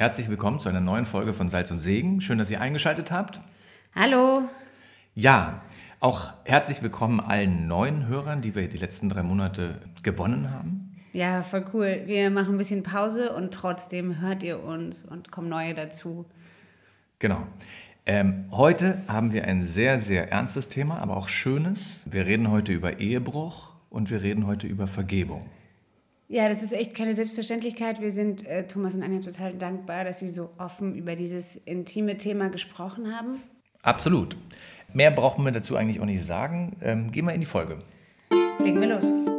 [0.00, 2.22] Herzlich willkommen zu einer neuen Folge von Salz und Segen.
[2.22, 3.38] Schön, dass ihr eingeschaltet habt.
[3.94, 4.48] Hallo.
[5.14, 5.60] Ja,
[6.00, 10.96] auch herzlich willkommen allen neuen Hörern, die wir die letzten drei Monate gewonnen haben.
[11.12, 12.04] Ja, voll cool.
[12.06, 16.24] Wir machen ein bisschen Pause und trotzdem hört ihr uns und kommen neue dazu.
[17.18, 17.46] Genau.
[18.06, 22.00] Ähm, heute haben wir ein sehr, sehr ernstes Thema, aber auch schönes.
[22.06, 25.42] Wir reden heute über Ehebruch und wir reden heute über Vergebung.
[26.32, 28.00] Ja, das ist echt keine Selbstverständlichkeit.
[28.00, 32.18] Wir sind äh, Thomas und Anja total dankbar, dass Sie so offen über dieses intime
[32.18, 33.42] Thema gesprochen haben.
[33.82, 34.36] Absolut.
[34.92, 36.76] Mehr brauchen wir dazu eigentlich auch nicht sagen.
[36.82, 37.80] Ähm, gehen wir in die Folge.
[38.60, 39.29] Legen wir los.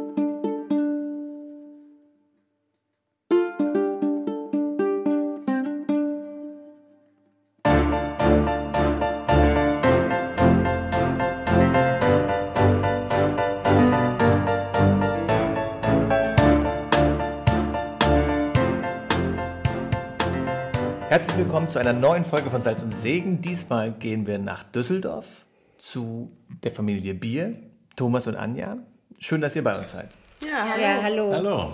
[21.52, 23.42] Willkommen zu einer neuen Folge von Salz und Segen.
[23.42, 25.44] Diesmal gehen wir nach Düsseldorf
[25.76, 26.32] zu
[26.64, 27.58] der Familie Bier,
[27.94, 28.78] Thomas und Anja.
[29.18, 30.08] Schön, dass ihr bei uns seid.
[30.42, 30.82] Ja, hallo.
[30.82, 31.32] Ja, hallo.
[31.34, 31.72] Hallo.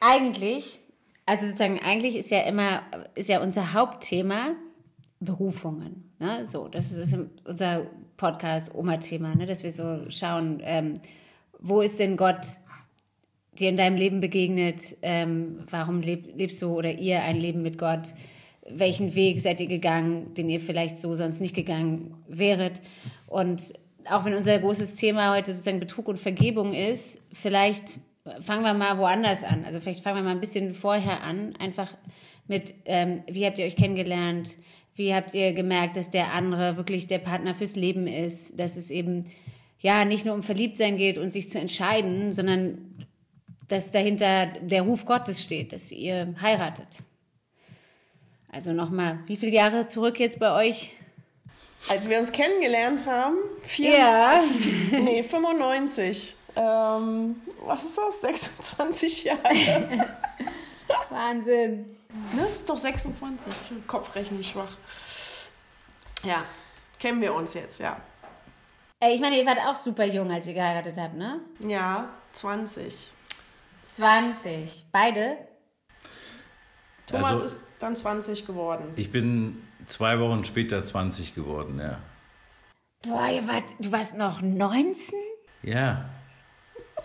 [0.00, 0.78] Eigentlich,
[1.24, 2.82] also sozusagen, eigentlich ist ja immer,
[3.14, 4.48] ist ja unser Hauptthema
[5.20, 6.12] Berufungen.
[6.18, 6.44] Ne?
[6.44, 7.16] So, das ist
[7.46, 7.86] unser
[8.18, 9.46] Podcast Oma-Thema, ne?
[9.46, 11.00] dass wir so schauen, ähm,
[11.60, 12.42] wo ist denn Gott
[13.58, 14.98] dir in deinem Leben begegnet?
[15.00, 18.12] Ähm, warum leb, lebst du oder ihr ein Leben mit Gott?
[18.68, 22.80] Welchen Weg seid ihr gegangen, den ihr vielleicht so sonst nicht gegangen wäret?
[23.26, 23.74] Und
[24.10, 28.00] auch wenn unser großes Thema heute sozusagen Betrug und Vergebung ist, vielleicht
[28.40, 29.64] fangen wir mal woanders an.
[29.64, 31.92] Also vielleicht fangen wir mal ein bisschen vorher an, einfach
[32.48, 34.56] mit, ähm, wie habt ihr euch kennengelernt?
[34.94, 38.58] Wie habt ihr gemerkt, dass der andere wirklich der Partner fürs Leben ist?
[38.58, 39.26] Dass es eben
[39.80, 42.78] ja nicht nur um Verliebtsein geht und sich zu entscheiden, sondern
[43.68, 47.02] dass dahinter der Ruf Gottes steht, dass ihr heiratet.
[48.56, 50.96] Also nochmal, wie viele Jahre zurück jetzt bei euch?
[51.90, 54.40] Als wir uns kennengelernt haben, vier, ja.
[54.92, 56.34] nee, 95.
[56.56, 57.36] Ähm,
[57.66, 58.22] was ist das?
[58.22, 59.42] 26 Jahre.
[61.10, 61.98] Wahnsinn.
[62.32, 62.46] Ne?
[62.54, 63.52] Ist doch 26.
[63.86, 64.74] Kopfrechnen schwach.
[66.24, 66.42] Ja,
[66.98, 68.00] kennen wir uns jetzt, ja.
[69.06, 71.40] Ich meine, ihr wart auch super jung, als ihr geheiratet habt, ne?
[71.58, 73.10] Ja, 20.
[73.84, 74.86] 20.
[74.90, 75.36] Beide?
[77.06, 78.84] Thomas also, ist dann 20 geworden.
[78.96, 81.98] Ich bin zwei Wochen später 20 geworden, ja.
[83.02, 85.14] Boah, ihr wart, du warst noch 19?
[85.62, 86.08] Ja.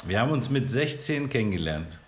[0.06, 2.00] Wir haben uns mit 16 kennengelernt.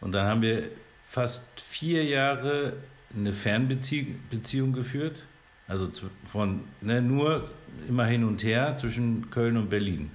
[0.00, 0.68] Und dann haben wir
[1.04, 2.74] fast vier Jahre
[3.14, 5.24] eine Fernbeziehung geführt.
[5.66, 5.90] Also
[6.30, 7.50] von ne, nur
[7.88, 10.10] immer hin und her zwischen Köln und Berlin.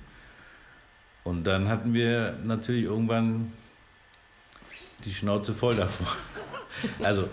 [1.24, 3.54] Und dann hatten wir natürlich irgendwann
[5.06, 6.08] die Schnauze voll davon.
[7.02, 7.30] Also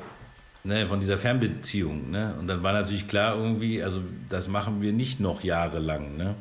[0.64, 2.10] ne, von dieser Fernbeziehung.
[2.10, 2.34] Ne?
[2.38, 6.16] Und dann war natürlich klar irgendwie, also das machen wir nicht noch jahrelang.
[6.16, 6.34] Ne?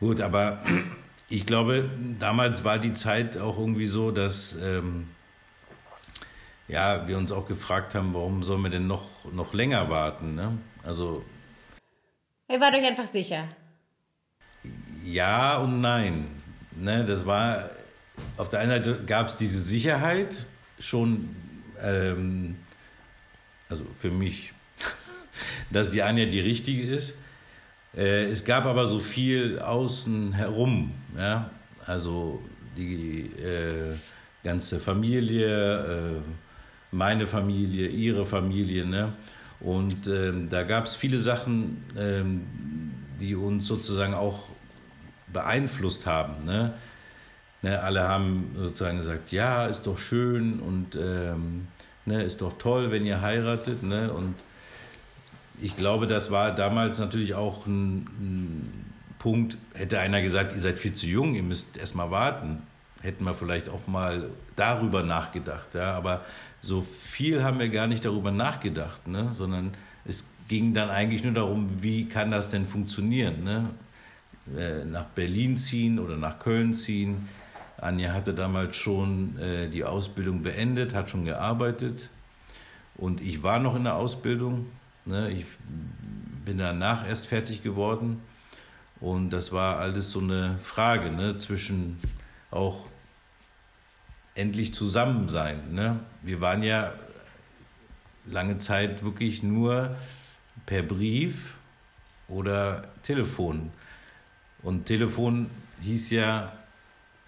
[0.00, 0.60] Gut, aber
[1.28, 5.08] ich glaube, damals war die Zeit auch irgendwie so, dass ähm,
[6.68, 10.34] ja, wir uns auch gefragt haben, warum sollen wir denn noch, noch länger warten?
[10.34, 10.58] Ne?
[10.82, 11.24] Also.
[12.48, 13.48] Ihr wart euch einfach sicher.
[15.04, 16.26] Ja und nein.
[16.76, 17.70] Ne, das war
[18.36, 20.46] auf der einen Seite gab es diese Sicherheit
[20.84, 21.28] schon,
[21.80, 22.56] ähm,
[23.68, 24.52] also für mich,
[25.70, 27.16] dass die Anja die richtige ist.
[27.96, 31.50] Äh, es gab aber so viel außen herum, ja,
[31.86, 32.42] also
[32.76, 33.96] die äh,
[34.42, 36.28] ganze Familie, äh,
[36.90, 39.12] meine Familie, ihre Familie, ne?
[39.60, 42.42] Und ähm, da gab es viele Sachen, ähm,
[43.20, 44.50] die uns sozusagen auch
[45.32, 46.74] beeinflusst haben, ne?
[47.64, 51.66] Ne, alle haben sozusagen gesagt, ja, ist doch schön und ähm,
[52.04, 53.82] ne, ist doch toll, wenn ihr heiratet.
[53.82, 54.12] Ne?
[54.12, 54.34] Und
[55.58, 60.78] ich glaube, das war damals natürlich auch ein, ein Punkt, hätte einer gesagt, ihr seid
[60.78, 62.60] viel zu jung, ihr müsst erst mal warten.
[63.00, 65.74] Hätten wir vielleicht auch mal darüber nachgedacht.
[65.74, 65.94] Ja?
[65.94, 66.22] Aber
[66.60, 69.32] so viel haben wir gar nicht darüber nachgedacht, ne?
[69.38, 69.72] sondern
[70.04, 73.42] es ging dann eigentlich nur darum, wie kann das denn funktionieren?
[73.42, 73.70] Ne?
[74.54, 77.26] Äh, nach Berlin ziehen oder nach Köln ziehen
[77.78, 82.10] Anja hatte damals schon äh, die Ausbildung beendet, hat schon gearbeitet
[82.96, 84.66] und ich war noch in der Ausbildung.
[85.04, 85.30] Ne?
[85.30, 85.44] Ich
[86.44, 88.22] bin danach erst fertig geworden
[89.00, 91.36] und das war alles so eine Frage ne?
[91.36, 91.98] zwischen
[92.50, 92.86] auch
[94.34, 95.72] endlich zusammen sein.
[95.72, 96.00] Ne?
[96.22, 96.92] Wir waren ja
[98.26, 99.96] lange Zeit wirklich nur
[100.66, 101.54] per Brief
[102.28, 103.70] oder Telefon.
[104.62, 105.50] Und Telefon
[105.82, 106.52] hieß ja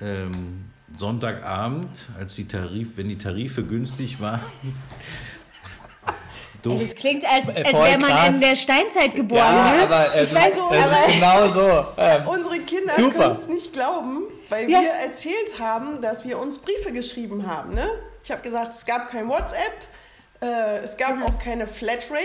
[0.00, 4.40] ähm, Sonntagabend, als die Tarif, wenn die Tarife günstig waren,
[6.62, 8.28] das klingt, als, Äh, als wäre man krass.
[8.28, 9.40] in der Steinzeit geboren.
[9.40, 9.82] Ja, ne?
[9.82, 11.86] aber es, Ich weiß, ist, aber- es ist genau so.
[11.96, 14.80] Ähm, Unsere Kinder können es nicht glauben, weil Ja.
[14.80, 17.74] wir erzählt haben, dass wir uns Briefe geschrieben haben.
[17.74, 17.88] Ne?
[18.24, 19.72] Ich habe gesagt, es gab kein WhatsApp,
[20.42, 22.22] äh, es gab auch keine Flatrate.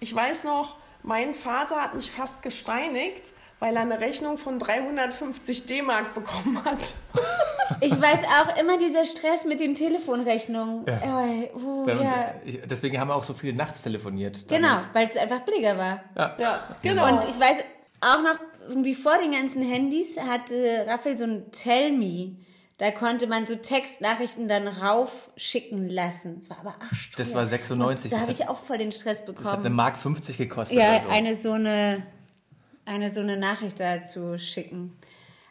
[0.00, 5.66] Ich weiß noch, mein Vater hat mich fast gesteinigt, weil er eine Rechnung von 350
[5.66, 6.78] D-Mark bekommen hat.
[7.80, 10.84] Ich weiß auch immer dieser Stress mit den Telefonrechnungen.
[10.86, 11.22] Ja.
[11.54, 12.30] Uh, dann- ja.
[12.64, 14.48] deswegen haben wir auch so viele nachts telefoniert.
[14.48, 14.88] Genau, damals.
[14.94, 16.00] weil es einfach billiger war.
[16.16, 17.06] Ja, genau.
[17.06, 17.58] Und ich weiß
[18.00, 18.36] auch noch,
[18.68, 22.36] irgendwie vor den ganzen Handys hatte Raphael so ein Tell Me.
[22.78, 26.36] Da konnte man so Textnachrichten dann raufschicken lassen.
[26.40, 28.78] Das war aber arsch Das war 96, Und Da das habe hat- ich auch voll
[28.78, 29.74] den Stress Das hat eine bekommen.
[29.76, 30.78] Mark 50 gekostet.
[30.78, 31.08] Ja, also.
[31.10, 32.02] eine so eine,
[32.88, 34.96] eine so eine Nachricht da zu schicken.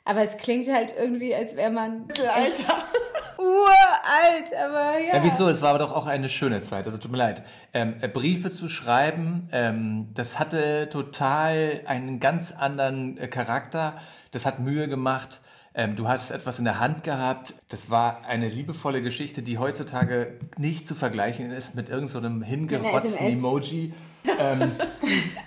[0.04, 2.84] Aber es klingt halt irgendwie, als wäre man Mittelalter.
[3.38, 5.16] uralt, aber ja.
[5.18, 5.48] Ja, wieso?
[5.48, 6.86] Es war aber doch auch eine schöne Zeit.
[6.86, 7.44] Also tut mir leid.
[7.74, 13.98] Ähm, äh, Briefe zu schreiben, ähm, das hatte total einen ganz anderen äh, Charakter.
[14.32, 15.42] Das hat Mühe gemacht.
[15.76, 17.54] Ähm, du hast etwas in der Hand gehabt.
[17.70, 23.28] Das war eine liebevolle Geschichte, die heutzutage nicht zu vergleichen ist mit irgendeinem so hingerotzten.
[23.28, 23.94] Emoji.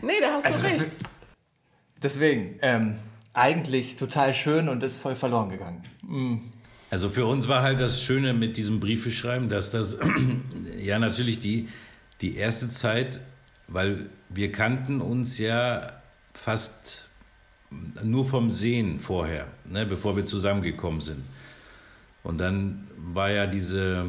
[0.01, 1.01] Nee, da hast Also du das recht.
[2.02, 2.97] Deswegen, ähm,
[3.32, 5.85] eigentlich total schön und ist voll verloren gegangen.
[6.91, 9.97] Also für uns war halt das Schöne mit diesem Briefeschreiben, dass das
[10.79, 11.69] ja natürlich die,
[12.20, 13.20] die erste Zeit,
[13.69, 15.93] weil wir kannten uns ja
[16.35, 17.08] fast
[18.03, 21.23] nur vom Sehen vorher, ne, bevor wir zusammengekommen sind.
[22.25, 24.06] Und dann war ja diese,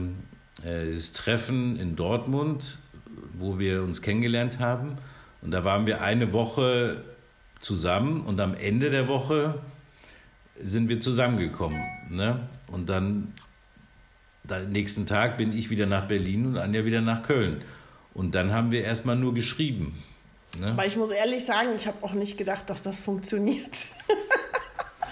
[0.63, 2.79] äh, das Treffen in Dortmund,
[3.37, 4.97] wo wir uns kennengelernt haben.
[5.41, 7.03] Und da waren wir eine Woche
[7.61, 9.55] zusammen und am Ende der Woche
[10.61, 11.81] sind wir zusammengekommen.
[12.09, 12.47] Ne?
[12.67, 13.33] Und dann,
[14.49, 17.61] am nächsten Tag bin ich wieder nach Berlin und Anja wieder nach Köln.
[18.13, 20.03] Und dann haben wir erstmal nur geschrieben.
[20.59, 20.67] Ne?
[20.67, 23.87] Aber ich muss ehrlich sagen, ich habe auch nicht gedacht, dass das funktioniert.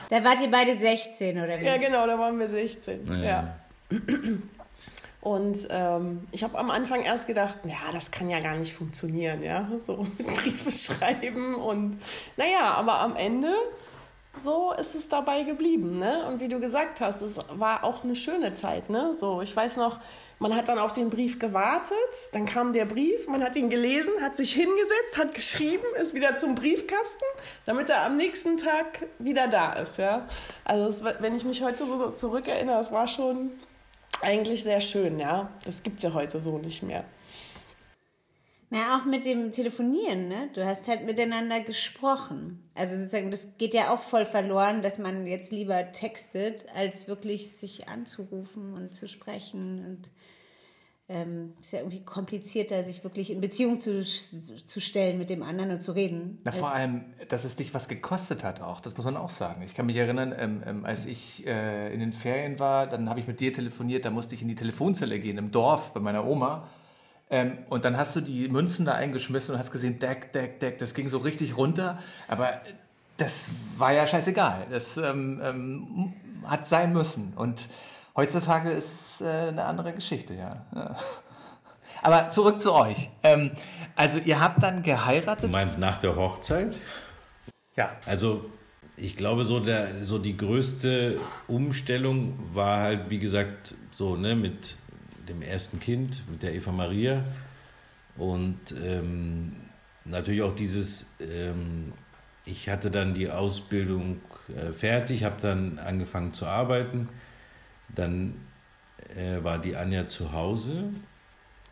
[0.09, 1.65] Da wart ihr beide 16 oder wie?
[1.65, 3.07] Ja, genau, da waren wir 16.
[3.07, 3.23] Ja.
[3.23, 3.59] Ja.
[5.21, 9.44] Und ähm, ich habe am Anfang erst gedacht, ja, das kann ja gar nicht funktionieren,
[9.44, 11.98] ja, so mit Briefe schreiben und
[12.38, 13.54] naja, aber am Ende
[14.38, 16.25] so ist es dabei geblieben, ne?
[16.27, 19.13] Und wie du gesagt hast, es war auch eine schöne Zeit, ne?
[19.13, 20.00] So, ich weiß noch,
[20.38, 21.95] man hat dann auf den Brief gewartet,
[22.31, 26.38] dann kam der Brief, man hat ihn gelesen, hat sich hingesetzt, hat geschrieben, ist wieder
[26.38, 27.25] zum Briefkasten,
[27.66, 30.27] damit er am nächsten Tag wieder da ist, ja?
[30.63, 33.51] Also, es, wenn ich mich heute so zurückerinnere, das war schon
[34.21, 35.50] eigentlich sehr schön, ja?
[35.66, 37.06] Das gibt's ja heute so nicht mehr.
[38.71, 40.50] Na, auch mit dem Telefonieren, ne?
[40.54, 42.63] Du hast halt miteinander gesprochen.
[42.75, 47.51] Also sozusagen, das geht ja auch voll verloren, dass man jetzt lieber textet, als wirklich
[47.54, 49.83] sich anzurufen und zu sprechen.
[49.86, 50.12] Und
[51.09, 55.71] ähm, ist ja irgendwie komplizierter, sich wirklich in Beziehung zu, zu stellen mit dem anderen
[55.71, 56.38] und zu reden.
[56.44, 59.63] Na, vor allem, dass es dich was gekostet hat auch, das muss man auch sagen.
[59.63, 63.19] Ich kann mich erinnern, ähm, ähm, als ich äh, in den Ferien war, dann habe
[63.19, 66.25] ich mit dir telefoniert, da musste ich in die Telefonzelle gehen, im Dorf bei meiner
[66.27, 66.67] Oma.
[67.31, 70.77] Ähm, und dann hast du die Münzen da eingeschmissen und hast gesehen, Deck, Deck, Deck,
[70.77, 71.97] das ging so richtig runter.
[72.27, 72.61] Aber
[73.17, 73.47] das
[73.77, 74.67] war ja scheißegal.
[74.69, 76.13] Das ähm, ähm,
[76.45, 77.33] hat sein müssen.
[77.35, 77.68] Und
[78.19, 80.66] heutzutage ist es äh, eine andere Geschichte, ja.
[80.76, 80.95] ja.
[82.02, 83.09] Aber zurück zu euch.
[83.23, 83.52] Ähm,
[83.95, 85.49] also ihr habt dann Du geheiratet.
[85.49, 86.76] meinst nach der Hochzeit?
[87.76, 87.92] Ja.
[88.06, 88.49] Also
[88.97, 94.76] ich glaube, so, der, so die größte Umstellung war halt, wie gesagt, so ne, mit
[95.30, 97.23] dem ersten Kind, mit der Eva Maria.
[98.18, 99.56] Und ähm,
[100.04, 101.94] natürlich auch dieses, ähm,
[102.44, 107.07] ich hatte dann die Ausbildung äh, fertig, habe dann angefangen zu arbeiten.
[107.95, 108.47] Dann
[109.15, 110.91] äh, war die Anja zu Hause,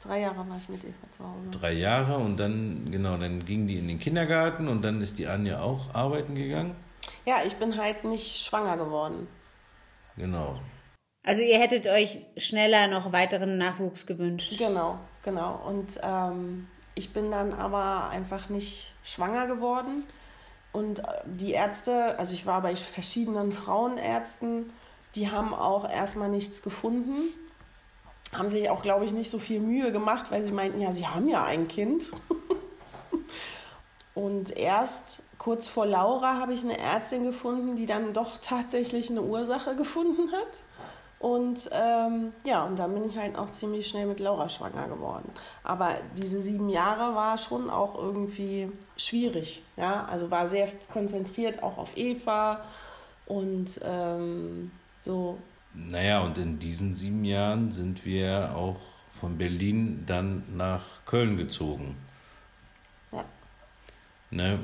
[0.04, 1.50] Drei Jahre war ich mit Eva zu Hause.
[1.52, 5.28] drei Jahre und dann, genau, dann ging die in den Kindergarten und dann ist die
[5.28, 6.76] Anja auch arbeiten gegangen.
[7.26, 9.28] Ja, ich bin halt nicht schwanger geworden.
[10.16, 10.60] Genau.
[11.24, 14.54] Also ihr hättet euch schneller noch weiteren Nachwuchs gewünscht.
[14.58, 15.56] Genau, genau.
[15.68, 20.06] Und ähm, ich bin dann aber einfach nicht schwanger geworden.
[20.74, 24.72] Und äh, die Ärzte, also ich war bei verschiedenen Frauenärzten,
[25.16, 27.34] die haben auch erstmal nichts gefunden.
[28.34, 31.08] Haben sich auch, glaube ich, nicht so viel Mühe gemacht, weil sie meinten, ja, sie
[31.08, 32.12] haben ja ein Kind.
[34.14, 39.22] Und erst kurz vor Laura habe ich eine Ärztin gefunden, die dann doch tatsächlich eine
[39.22, 40.64] Ursache gefunden hat.
[41.20, 45.32] Und ähm, ja, und dann bin ich halt auch ziemlich schnell mit Laura schwanger geworden.
[45.64, 49.64] Aber diese sieben Jahre war schon auch irgendwie schwierig.
[49.78, 52.64] Ja, also war sehr konzentriert auch auf Eva
[53.26, 54.72] und ähm,
[55.08, 55.40] so
[55.74, 58.80] naja, und in diesen sieben Jahren sind wir auch
[59.20, 61.96] von Berlin dann nach Köln gezogen.
[63.12, 63.24] Ja.
[64.32, 64.60] Ne,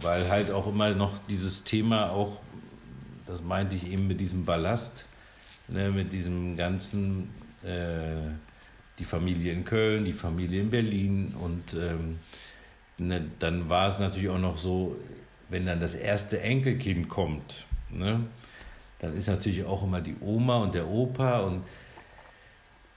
[0.00, 2.40] weil halt auch immer noch dieses Thema auch,
[3.26, 5.06] das meinte ich eben mit diesem Ballast,
[5.68, 7.30] ne, mit diesem ganzen,
[7.62, 8.30] äh,
[8.98, 12.18] die Familie in Köln, die Familie in Berlin und ähm,
[12.98, 14.96] ne, dann war es natürlich auch noch so,
[15.48, 18.20] wenn dann das erste Enkelkind kommt, ne,
[19.04, 21.62] dann ist natürlich auch immer die Oma und der Opa und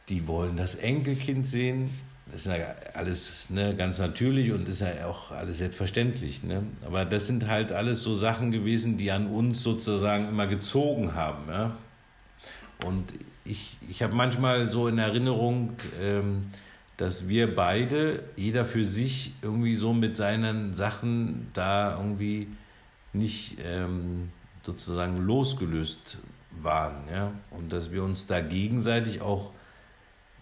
[0.09, 1.89] die wollen das Enkelkind sehen.
[2.27, 6.43] Das ist ja alles ne, ganz natürlich und ist ja auch alles selbstverständlich.
[6.43, 6.63] Ne?
[6.85, 11.49] Aber das sind halt alles so Sachen gewesen, die an uns sozusagen immer gezogen haben.
[11.49, 11.77] Ja?
[12.85, 16.47] Und ich, ich habe manchmal so in Erinnerung, ähm,
[16.95, 22.47] dass wir beide, jeder für sich, irgendwie so mit seinen Sachen da irgendwie
[23.13, 24.29] nicht ähm,
[24.67, 26.17] sozusagen losgelöst
[26.61, 27.07] waren.
[27.09, 27.31] Ja?
[27.51, 29.53] Und dass wir uns da gegenseitig auch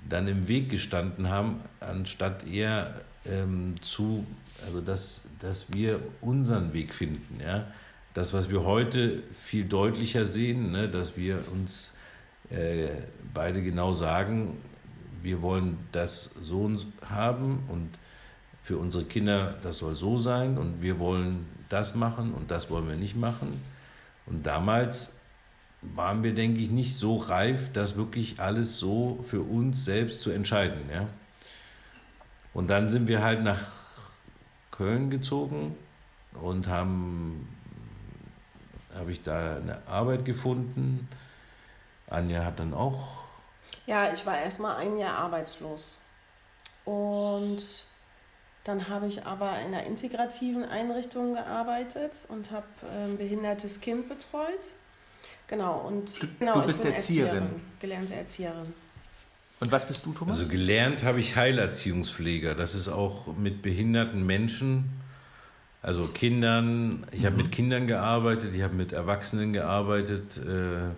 [0.09, 4.25] dann im Weg gestanden haben, anstatt eher ähm, zu,
[4.65, 7.39] also dass, dass wir unseren Weg finden.
[7.39, 7.67] Ja?
[8.15, 10.89] Das, was wir heute viel deutlicher sehen, ne?
[10.89, 11.93] dass wir uns
[12.49, 12.87] äh,
[13.31, 14.57] beide genau sagen,
[15.21, 16.71] wir wollen das so
[17.07, 17.89] haben und
[18.63, 22.87] für unsere Kinder, das soll so sein und wir wollen das machen und das wollen
[22.87, 23.61] wir nicht machen.
[24.25, 25.17] Und damals
[25.81, 30.31] waren wir, denke ich, nicht so reif, das wirklich alles so für uns selbst zu
[30.31, 30.89] entscheiden.
[30.91, 31.07] Ja?
[32.53, 33.59] Und dann sind wir halt nach
[34.71, 35.75] Köln gezogen
[36.33, 37.47] und haben,
[38.95, 41.07] habe ich da eine Arbeit gefunden.
[42.07, 43.25] Anja hat dann auch.
[43.85, 45.99] Ja, ich war erstmal ein Jahr arbeitslos.
[46.83, 47.87] Und
[48.65, 54.09] dann habe ich aber in einer integrativen Einrichtung gearbeitet und habe ein ähm, behindertes Kind
[54.09, 54.73] betreut.
[55.47, 57.33] Genau, und du, genau, du bist ich bin Erzieherin.
[57.33, 58.73] Erzieherin, gelernte Erzieherin.
[59.59, 60.39] Und was bist du, Thomas?
[60.39, 62.55] Also gelernt habe ich Heilerziehungspfleger.
[62.55, 64.89] Das ist auch mit behinderten Menschen,
[65.83, 67.05] also Kindern.
[67.11, 67.25] Ich mhm.
[67.27, 70.37] habe mit Kindern gearbeitet, ich habe mit Erwachsenen gearbeitet.
[70.37, 70.89] Äh,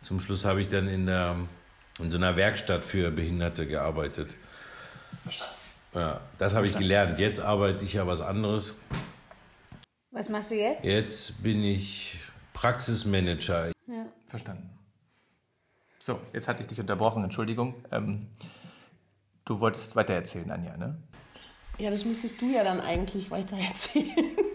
[0.00, 1.36] zum Schluss habe ich dann in, der,
[2.00, 4.34] in so einer Werkstatt für Behinderte gearbeitet.
[5.96, 7.18] Ja, das habe ich gelernt.
[7.18, 8.78] Jetzt arbeite ich ja was anderes.
[10.10, 10.84] Was machst du jetzt?
[10.84, 12.18] Jetzt bin ich
[12.52, 13.72] Praxismanager.
[13.86, 14.04] Ja.
[14.26, 14.68] Verstanden.
[15.98, 17.74] So, jetzt hatte ich dich unterbrochen, Entschuldigung.
[17.90, 18.26] Ähm,
[19.46, 20.98] du wolltest weitererzählen, Anja, ne?
[21.78, 24.36] Ja, das müsstest du ja dann eigentlich weitererzählen.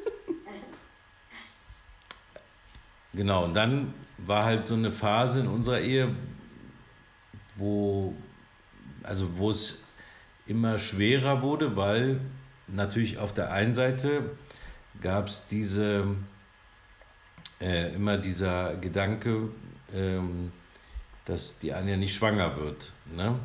[3.14, 6.16] Genau, und dann war halt so eine Phase in unserer Ehe,
[7.58, 8.14] wo,
[9.04, 9.84] also wo es
[10.48, 12.20] immer schwerer wurde, weil
[12.68, 14.32] natürlich auf der einen Seite
[15.02, 16.06] gab es diese,
[17.60, 19.50] äh, immer dieser Gedanke,
[19.94, 20.52] ähm,
[21.26, 22.92] dass die Anja nicht schwanger wird.
[23.16, 23.36] Ne?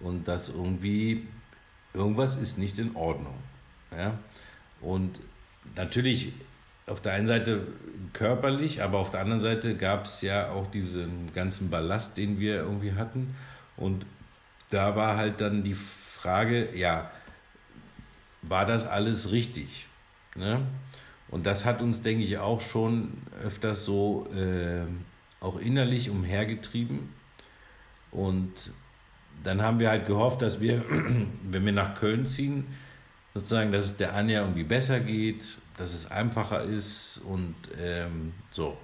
[0.00, 1.26] Und dass irgendwie
[1.94, 3.34] irgendwas ist nicht in Ordnung.
[3.96, 4.18] Ja?
[4.80, 5.20] Und
[5.76, 6.32] natürlich
[6.86, 7.66] auf der einen Seite
[8.12, 12.56] körperlich, aber auf der anderen Seite gab es ja auch diesen ganzen Ballast, den wir
[12.56, 13.34] irgendwie hatten.
[13.76, 14.04] Und
[14.70, 15.76] da war halt dann die
[16.22, 17.10] Frage, ja,
[18.42, 19.86] war das alles richtig?
[20.36, 20.64] Ne?
[21.28, 24.82] Und das hat uns, denke ich, auch schon öfters so äh,
[25.40, 27.12] auch innerlich umhergetrieben.
[28.12, 28.70] Und
[29.42, 30.84] dann haben wir halt gehofft, dass wir,
[31.42, 32.66] wenn wir nach Köln ziehen,
[33.34, 38.76] sozusagen, dass es der Anja irgendwie besser geht, dass es einfacher ist und ähm, so.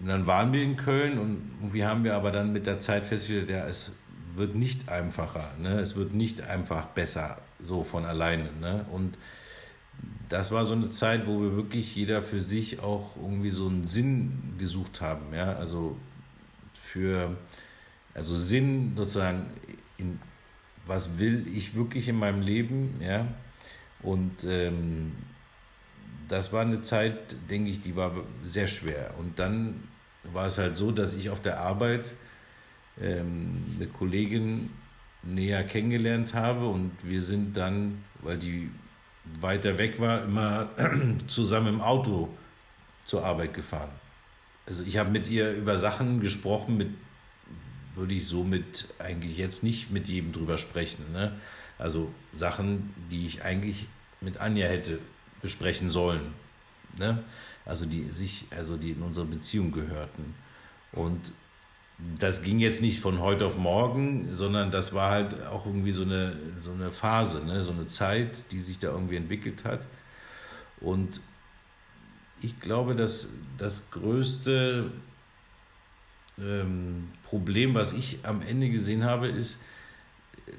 [0.00, 3.06] Und dann waren wir in Köln und irgendwie haben wir aber dann mit der Zeit
[3.06, 3.92] festgestellt, ja, es
[4.36, 5.80] wird nicht einfacher, ne?
[5.80, 8.50] es wird nicht einfach besser, so von alleine.
[8.60, 8.84] Ne?
[8.92, 9.16] Und
[10.28, 13.86] das war so eine Zeit, wo wir wirklich jeder für sich auch irgendwie so einen
[13.86, 15.34] Sinn gesucht haben.
[15.34, 15.54] Ja?
[15.54, 15.96] Also
[16.74, 17.36] für,
[18.14, 19.46] also Sinn sozusagen,
[19.98, 20.18] in,
[20.86, 23.26] was will ich wirklich in meinem Leben, ja?
[24.02, 25.12] Und ähm,
[26.28, 28.12] das war eine Zeit, denke ich, die war
[28.44, 29.14] sehr schwer.
[29.18, 29.82] Und dann
[30.32, 32.12] war es halt so, dass ich auf der Arbeit
[32.98, 34.70] eine Kollegin
[35.22, 38.70] näher kennengelernt habe und wir sind dann, weil die
[39.40, 40.70] weiter weg war, immer
[41.26, 42.28] zusammen im Auto
[43.04, 43.90] zur Arbeit gefahren.
[44.66, 46.90] Also ich habe mit ihr über Sachen gesprochen, mit
[47.96, 51.12] würde ich so mit eigentlich jetzt nicht mit jedem drüber sprechen.
[51.12, 51.32] Ne?
[51.78, 53.86] Also Sachen, die ich eigentlich
[54.20, 54.98] mit Anja hätte
[55.42, 56.34] besprechen sollen.
[56.98, 57.22] Ne?
[57.64, 60.34] Also die sich, also die in unsere Beziehung gehörten.
[60.92, 61.32] Und
[61.98, 66.02] das ging jetzt nicht von heute auf morgen, sondern das war halt auch irgendwie so
[66.02, 67.62] eine, so eine Phase, ne?
[67.62, 69.80] so eine Zeit, die sich da irgendwie entwickelt hat.
[70.80, 71.20] Und
[72.42, 74.90] ich glaube, dass das größte
[76.38, 79.62] ähm, Problem, was ich am Ende gesehen habe, ist,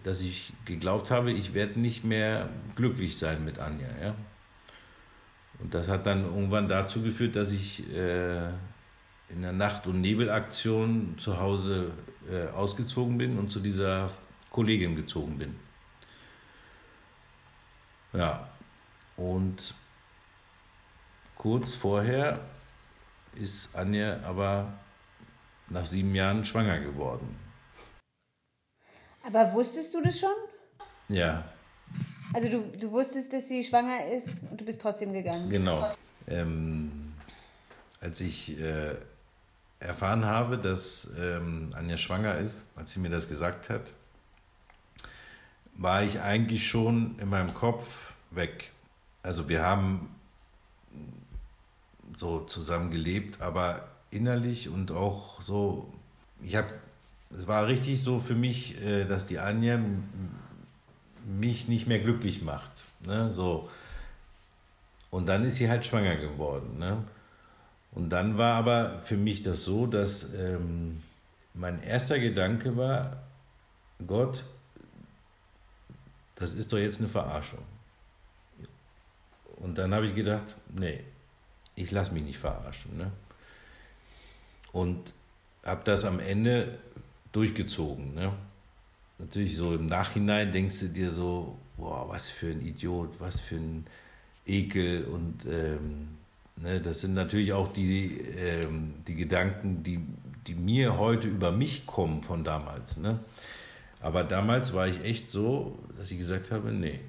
[0.04, 3.88] dass ich geglaubt habe, ich werde nicht mehr glücklich sein mit Anja.
[4.02, 4.16] Ja?
[5.60, 8.50] Und das hat dann irgendwann dazu geführt, dass ich äh,
[9.30, 11.92] in der Nacht- und Nebelaktion zu Hause
[12.32, 14.12] äh, ausgezogen bin und zu dieser
[14.52, 15.56] Kollegin gezogen bin.
[18.14, 18.48] Ja,
[19.18, 19.74] und
[21.36, 22.40] kurz vorher
[23.36, 24.74] ist Anja aber
[25.70, 27.36] nach sieben Jahren schwanger geworden.
[29.24, 30.30] Aber wusstest du das schon?
[31.10, 31.52] Ja.
[32.34, 35.50] Also du, du wusstest, dass sie schwanger ist und du bist trotzdem gegangen.
[35.50, 35.92] Genau.
[36.28, 37.14] Ähm,
[38.00, 38.96] als ich äh,
[39.80, 43.82] erfahren habe, dass ähm, Anja schwanger ist, als sie mir das gesagt hat,
[45.76, 48.72] war ich eigentlich schon in meinem Kopf weg.
[49.22, 50.10] Also wir haben
[52.18, 55.94] so zusammen gelebt, aber innerlich und auch so,
[56.42, 56.70] ich habe,
[57.38, 59.80] es war richtig so für mich, äh, dass die Anja
[61.26, 62.72] mich nicht mehr glücklich macht.
[63.06, 63.32] Ne?
[63.32, 63.70] So.
[65.12, 66.80] Und dann ist sie halt schwanger geworden.
[66.80, 67.04] Ne?
[67.98, 71.02] Und dann war aber für mich das so, dass ähm,
[71.56, 73.24] mein erster Gedanke war,
[74.06, 74.46] Gott,
[76.36, 77.64] das ist doch jetzt eine Verarschung.
[79.56, 81.00] Und dann habe ich gedacht, nee,
[81.74, 82.96] ich lasse mich nicht verarschen.
[82.98, 83.12] Ne?
[84.74, 85.12] Und
[85.66, 86.78] habe das am Ende
[87.32, 88.14] durchgezogen.
[88.14, 88.32] Ne?
[89.18, 93.56] Natürlich so im Nachhinein denkst du dir so, boah, was für ein Idiot, was für
[93.56, 93.88] ein
[94.46, 96.17] Ekel und ähm,
[96.60, 100.00] Ne, das sind natürlich auch die, ähm, die Gedanken, die,
[100.48, 102.98] die mir heute über mich kommen von damals.
[102.98, 103.20] Ne?
[104.02, 107.00] Aber damals war ich echt so, dass ich gesagt habe, nee,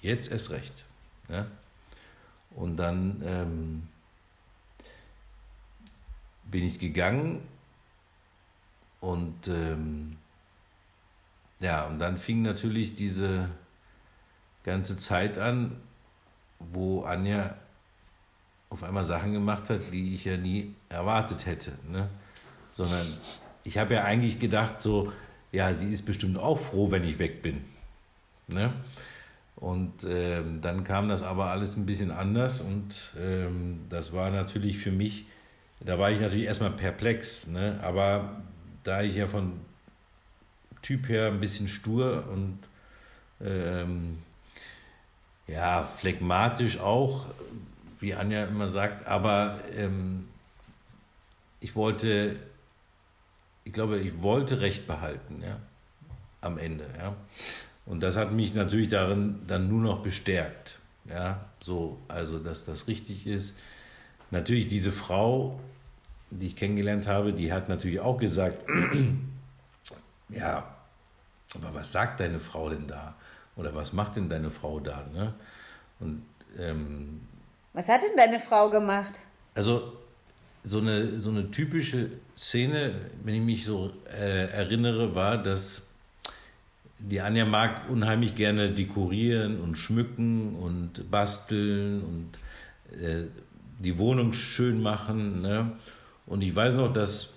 [0.00, 0.84] jetzt erst recht.
[1.28, 1.46] Ne?
[2.50, 3.88] Und dann ähm,
[6.44, 7.42] bin ich gegangen
[9.00, 10.16] und ähm,
[11.60, 13.48] ja, und dann fing natürlich diese
[14.64, 15.76] ganze Zeit an,
[16.58, 17.54] wo Anja
[18.70, 21.72] auf einmal Sachen gemacht hat, die ich ja nie erwartet hätte.
[21.90, 22.08] Ne?
[22.72, 23.06] Sondern
[23.64, 25.12] ich habe ja eigentlich gedacht, so,
[25.52, 27.64] ja, sie ist bestimmt auch froh, wenn ich weg bin.
[28.46, 28.72] Ne?
[29.56, 34.78] Und ähm, dann kam das aber alles ein bisschen anders und ähm, das war natürlich
[34.78, 35.26] für mich,
[35.80, 37.78] da war ich natürlich erstmal perplex, ne?
[37.82, 38.40] aber
[38.84, 39.60] da ich ja von
[40.80, 42.58] Typ her ein bisschen stur und
[43.42, 44.18] ähm,
[45.46, 47.26] ja, phlegmatisch auch,
[48.00, 50.28] wie Anja immer sagt, aber ähm,
[51.60, 52.36] ich wollte,
[53.64, 55.58] ich glaube, ich wollte Recht behalten, ja,
[56.40, 57.14] am Ende, ja.
[57.86, 62.88] Und das hat mich natürlich darin dann nur noch bestärkt, ja, so, also, dass das
[62.88, 63.56] richtig ist.
[64.30, 65.60] Natürlich diese Frau,
[66.30, 68.64] die ich kennengelernt habe, die hat natürlich auch gesagt,
[70.28, 70.76] ja,
[71.54, 73.14] aber was sagt deine Frau denn da?
[73.56, 75.04] Oder was macht denn deine Frau da?
[75.12, 75.34] Ne?
[75.98, 76.22] Und
[76.58, 77.20] ähm,
[77.72, 79.12] was hat denn deine Frau gemacht?
[79.54, 79.92] Also
[80.64, 85.82] so eine, so eine typische Szene, wenn ich mich so äh, erinnere, war, dass
[86.98, 93.24] die Anja mag unheimlich gerne dekorieren und schmücken und basteln und äh,
[93.78, 95.40] die Wohnung schön machen.
[95.40, 95.72] Ne?
[96.26, 97.34] Und ich weiß noch, dass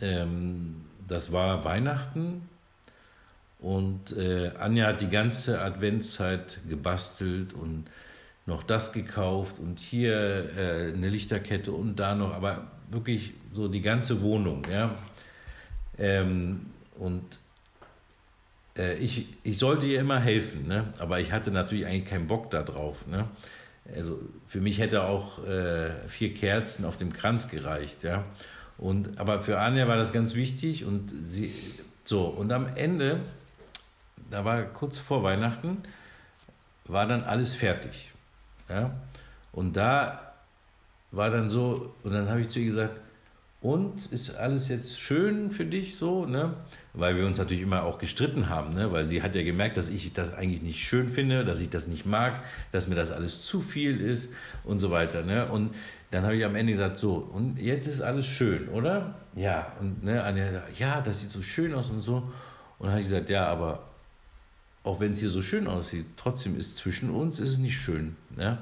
[0.00, 2.48] ähm, das war Weihnachten
[3.58, 7.86] und äh, Anja hat die ganze Adventszeit gebastelt und
[8.50, 13.80] noch das gekauft und hier äh, eine Lichterkette und da noch, aber wirklich so die
[13.80, 14.94] ganze Wohnung, ja.
[15.98, 16.66] Ähm,
[16.98, 17.38] und
[18.76, 20.92] äh, ich, ich sollte ihr immer helfen, ne?
[20.98, 23.06] aber ich hatte natürlich eigentlich keinen Bock darauf.
[23.06, 23.26] Ne?
[23.94, 28.24] Also für mich hätte auch äh, vier Kerzen auf dem Kranz gereicht, ja.
[28.78, 31.52] Und, aber für Anja war das ganz wichtig und sie,
[32.02, 33.20] so, und am Ende,
[34.30, 35.82] da war kurz vor Weihnachten,
[36.86, 38.10] war dann alles fertig.
[38.70, 38.92] Ja?
[39.52, 40.32] Und da
[41.10, 43.00] war dann so, und dann habe ich zu ihr gesagt,
[43.62, 46.54] und ist alles jetzt schön für dich so, ne?
[46.94, 48.90] Weil wir uns natürlich immer auch gestritten haben, ne?
[48.90, 51.86] Weil sie hat ja gemerkt, dass ich das eigentlich nicht schön finde, dass ich das
[51.86, 54.30] nicht mag, dass mir das alles zu viel ist
[54.64, 55.46] und so weiter, ne?
[55.46, 55.74] Und
[56.10, 59.14] dann habe ich am Ende gesagt, so, und jetzt ist alles schön, oder?
[59.36, 62.16] Ja, und ne, Anja, ja, das sieht so schön aus und so.
[62.78, 63.89] Und dann habe ich gesagt, ja, aber
[64.82, 68.16] auch wenn es hier so schön aussieht, trotzdem ist zwischen uns ist es nicht schön.
[68.36, 68.58] Ja?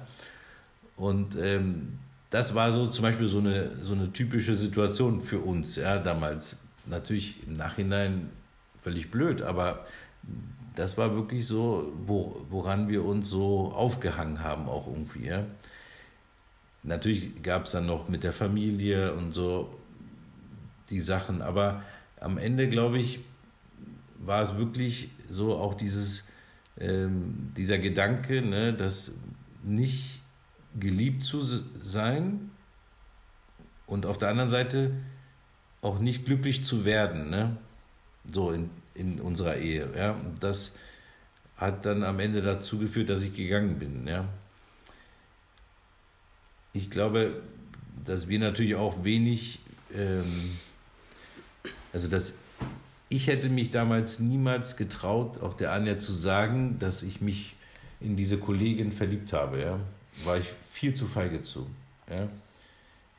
[0.97, 1.99] Und ähm,
[2.31, 6.57] das war so zum Beispiel so eine, so eine typische Situation für uns ja, damals.
[6.87, 8.31] Natürlich im Nachhinein
[8.83, 9.87] völlig blöd, aber
[10.75, 15.27] das war wirklich so, wo, woran wir uns so aufgehangen haben, auch irgendwie.
[15.27, 15.45] Ja?
[16.83, 19.75] Natürlich gab es dann noch mit der Familie und so
[20.91, 21.43] die Sachen.
[21.43, 21.83] Aber
[22.21, 23.21] am Ende, glaube ich,
[24.19, 26.27] war es wirklich so auch dieses,
[26.79, 29.13] ähm, dieser Gedanke, ne, dass
[29.63, 30.21] nicht
[30.79, 31.43] geliebt zu
[31.83, 32.51] sein
[33.87, 34.93] und auf der anderen Seite
[35.81, 37.57] auch nicht glücklich zu werden, ne?
[38.31, 39.89] so in, in unserer Ehe.
[39.97, 40.17] Ja?
[40.41, 40.79] Das
[41.57, 44.07] hat dann am Ende dazu geführt, dass ich gegangen bin.
[44.07, 44.29] Ja?
[46.73, 47.43] Ich glaube,
[48.05, 49.61] dass wir natürlich auch wenig,
[49.95, 50.59] ähm,
[51.93, 52.35] also dass
[53.09, 57.57] ich hätte mich damals niemals getraut, auch der Anja zu sagen, dass ich mich
[58.01, 59.61] in diese Kollegin verliebt habe.
[59.61, 59.81] Ja?
[60.25, 61.69] War ich viel zu feige zu.
[62.11, 62.29] Ja?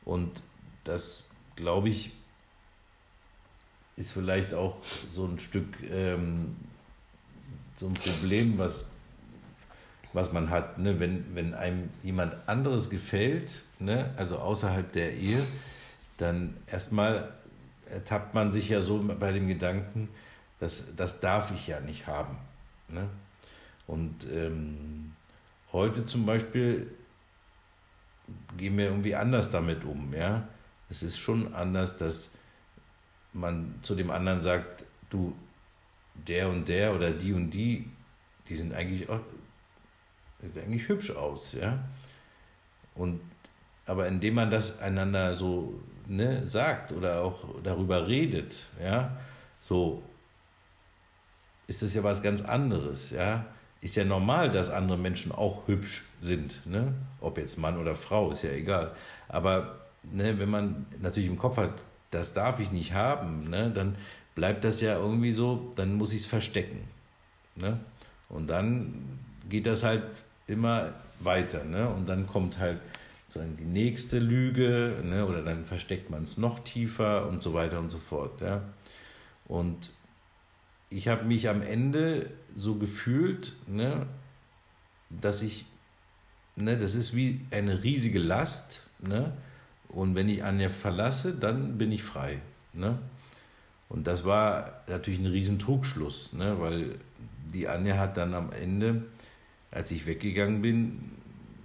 [0.04, 0.42] Und
[0.84, 2.12] das, glaube ich,
[3.96, 4.76] ist vielleicht auch
[5.12, 6.56] so ein Stück ähm,
[7.76, 8.86] so ein Problem, was,
[10.12, 10.78] was man hat.
[10.78, 11.00] Ne?
[11.00, 14.12] Wenn, wenn einem jemand anderes gefällt, ne?
[14.16, 15.42] also außerhalb der Ehe,
[16.18, 17.32] dann erstmal
[17.90, 20.08] ertappt man sich ja so bei dem Gedanken,
[20.58, 22.36] dass das darf ich ja nicht haben.
[22.88, 23.08] Ne?
[23.86, 25.12] Und ähm,
[25.72, 26.90] heute zum Beispiel
[28.56, 30.12] gehen wir irgendwie anders damit um.
[30.14, 30.48] Ja?
[30.88, 32.30] Es ist schon anders, dass
[33.32, 35.34] man zu dem anderen sagt, du,
[36.14, 37.88] der und der oder die und die,
[38.48, 39.20] die sind eigentlich auch
[40.56, 41.78] eigentlich hübsch aus, ja.
[42.94, 43.20] Und
[43.86, 49.16] aber indem man das einander so ne, sagt oder auch darüber redet, ja,
[49.60, 50.02] so
[51.66, 53.46] ist das ja was ganz anderes, ja.
[53.80, 56.92] Ist ja normal, dass andere Menschen auch hübsch sind, ne?
[57.20, 58.92] Ob jetzt Mann oder Frau, ist ja egal.
[59.28, 61.72] Aber ne, wenn man natürlich im Kopf hat,
[62.10, 63.96] das darf ich nicht haben, ne, dann
[64.34, 66.80] bleibt das ja irgendwie so, dann muss ich es verstecken.
[67.54, 67.78] Ne?
[68.28, 69.18] Und dann
[69.48, 70.02] geht das halt
[70.46, 71.64] immer weiter.
[71.64, 71.88] Ne?
[71.88, 72.80] Und dann kommt halt
[73.32, 75.26] sagen, die nächste Lüge ne?
[75.26, 78.40] oder dann versteckt man es noch tiefer und so weiter und so fort.
[78.40, 78.62] Ja?
[79.46, 79.90] Und
[80.90, 84.06] ich habe mich am Ende so gefühlt, ne,
[85.08, 85.66] dass ich,
[86.56, 89.32] ne, das ist wie eine riesige Last, ne,
[89.92, 92.38] und wenn ich Anja verlasse, dann bin ich frei.
[92.72, 92.98] Ne?
[93.88, 96.60] Und das war natürlich ein riesen Trugschluss, ne?
[96.60, 96.94] weil
[97.52, 99.02] die Anja hat dann am Ende,
[99.72, 101.10] als ich weggegangen bin,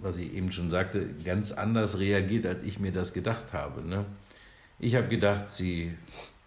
[0.06, 3.82] was ich eben schon sagte, ganz anders reagiert, als ich mir das gedacht habe.
[3.82, 4.06] Ne?
[4.78, 5.98] Ich habe gedacht, sie,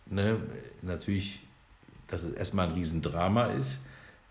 [0.06, 0.36] ne,
[0.80, 1.40] natürlich,
[2.06, 3.80] dass es erstmal ein Riesendrama ist,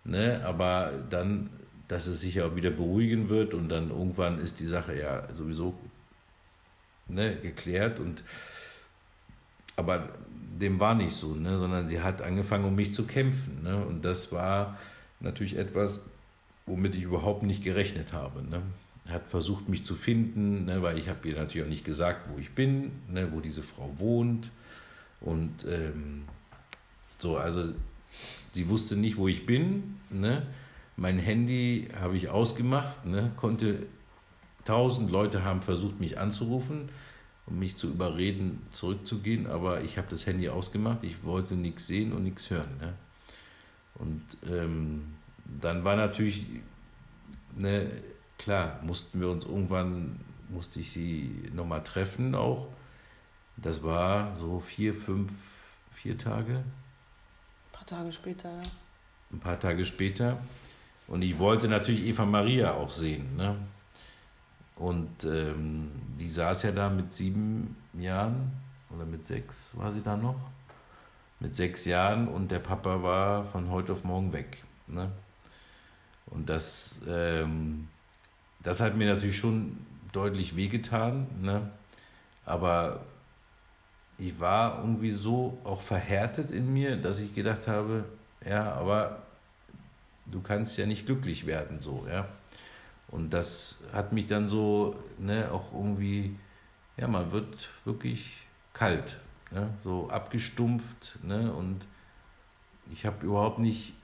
[0.04, 1.50] ne, aber dann,
[1.88, 5.28] dass es sich ja auch wieder beruhigen wird und dann irgendwann ist die Sache ja
[5.36, 5.74] sowieso
[7.06, 8.22] ne, geklärt und
[9.76, 10.08] aber
[10.58, 13.62] dem war nicht so, ne, sondern sie hat angefangen, um mich zu kämpfen.
[13.62, 14.78] Ne, und das war
[15.20, 16.00] natürlich etwas,
[16.64, 18.42] womit ich überhaupt nicht gerechnet habe.
[18.42, 18.62] Ne.
[19.08, 22.38] Hat versucht, mich zu finden, ne, weil ich habe ihr natürlich auch nicht gesagt, wo
[22.38, 24.50] ich bin, ne, wo diese Frau wohnt.
[25.20, 26.24] Und ähm,
[27.18, 27.72] so, also
[28.52, 29.96] sie wusste nicht, wo ich bin.
[30.10, 30.46] Ne.
[30.96, 33.86] Mein Handy habe ich ausgemacht, ne, konnte
[34.68, 36.90] tausend Leute haben versucht, mich anzurufen,
[37.46, 42.12] um mich zu überreden, zurückzugehen, aber ich habe das Handy ausgemacht, ich wollte nichts sehen
[42.12, 42.76] und nichts hören.
[42.78, 42.92] Ne?
[43.94, 45.14] Und ähm,
[45.60, 46.44] dann war natürlich,
[47.56, 47.90] ne,
[48.38, 52.68] klar, mussten wir uns irgendwann, musste ich sie nochmal treffen auch.
[53.56, 55.34] Das war so vier, fünf,
[55.92, 56.54] vier Tage.
[56.54, 58.62] Ein paar Tage später, ja.
[59.32, 60.38] Ein paar Tage später.
[61.08, 63.36] Und ich wollte natürlich Eva Maria auch sehen.
[63.36, 63.56] Ne?
[64.76, 68.52] Und ähm, die saß ja da mit sieben Jahren
[68.94, 70.38] oder mit sechs war sie da noch.
[71.40, 74.62] Mit sechs Jahren und der Papa war von heute auf morgen weg.
[74.86, 75.10] Ne?
[76.26, 77.88] Und das, ähm,
[78.68, 79.78] das hat mir natürlich schon
[80.12, 81.26] deutlich wehgetan.
[81.40, 81.70] Ne?
[82.44, 83.00] Aber
[84.18, 88.04] ich war irgendwie so auch verhärtet in mir, dass ich gedacht habe,
[88.46, 89.22] ja, aber
[90.26, 92.28] du kannst ja nicht glücklich werden so, ja.
[93.10, 96.36] Und das hat mich dann so ne, auch irgendwie,
[96.98, 98.34] ja, man wird wirklich
[98.74, 99.18] kalt,
[99.50, 101.20] ne, so abgestumpft.
[101.22, 101.86] Ne, und
[102.92, 103.94] ich habe überhaupt nicht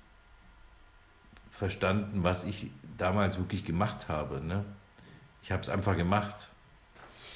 [1.51, 4.41] verstanden, was ich damals wirklich gemacht habe.
[4.41, 4.65] Ne.
[5.43, 6.49] Ich habe es einfach gemacht,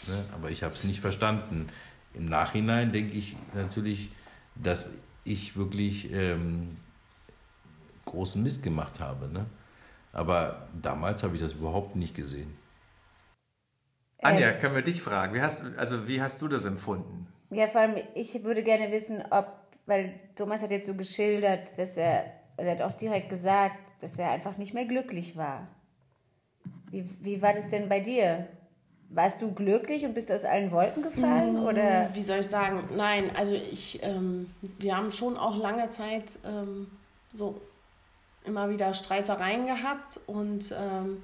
[0.07, 1.68] ne, aber ich habe es nicht verstanden.
[2.14, 4.11] Im Nachhinein denke ich natürlich,
[4.55, 4.87] dass
[5.25, 6.79] ich wirklich ähm,
[8.07, 9.29] großen Mist gemacht habe.
[9.29, 9.47] Ne?
[10.12, 12.57] Aber damals habe ich das überhaupt nicht gesehen.
[14.21, 15.35] Anja, können wir dich fragen?
[15.35, 17.29] Wie hast, also wie hast du das empfunden?
[17.51, 19.47] Ja, vor allem, ich würde gerne wissen, ob,
[19.87, 22.25] weil Thomas hat jetzt so geschildert, dass er,
[22.57, 25.68] er hat auch direkt gesagt, dass er einfach nicht mehr glücklich war.
[26.90, 28.48] Wie, wie war das denn bei dir?
[29.11, 31.58] warst du glücklich und bist aus allen Wolken gefallen?
[31.64, 32.11] Oder?
[32.12, 32.88] Wie soll ich sagen?
[32.94, 36.88] Nein, also ich, ähm, wir haben schon auch lange Zeit ähm,
[37.32, 37.61] so
[38.44, 41.22] immer wieder Streitereien gehabt und ähm,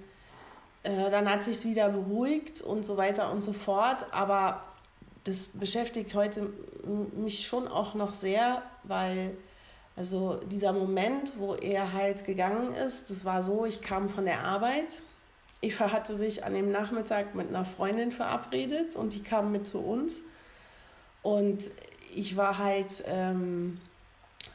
[0.83, 4.07] äh, dann hat sich wieder beruhigt und so weiter und so fort.
[4.13, 4.63] Aber
[5.25, 6.51] das beschäftigt heute
[7.17, 9.37] mich schon auch noch sehr, weil
[9.97, 14.43] also dieser Moment, wo er halt gegangen ist, das war so, ich kam von der
[14.45, 15.03] Arbeit.
[15.63, 19.81] Eva hatte sich an dem Nachmittag mit einer Freundin verabredet und die kam mit zu
[19.81, 20.23] uns.
[21.23, 21.71] Und
[22.13, 23.81] ich war halt ähm,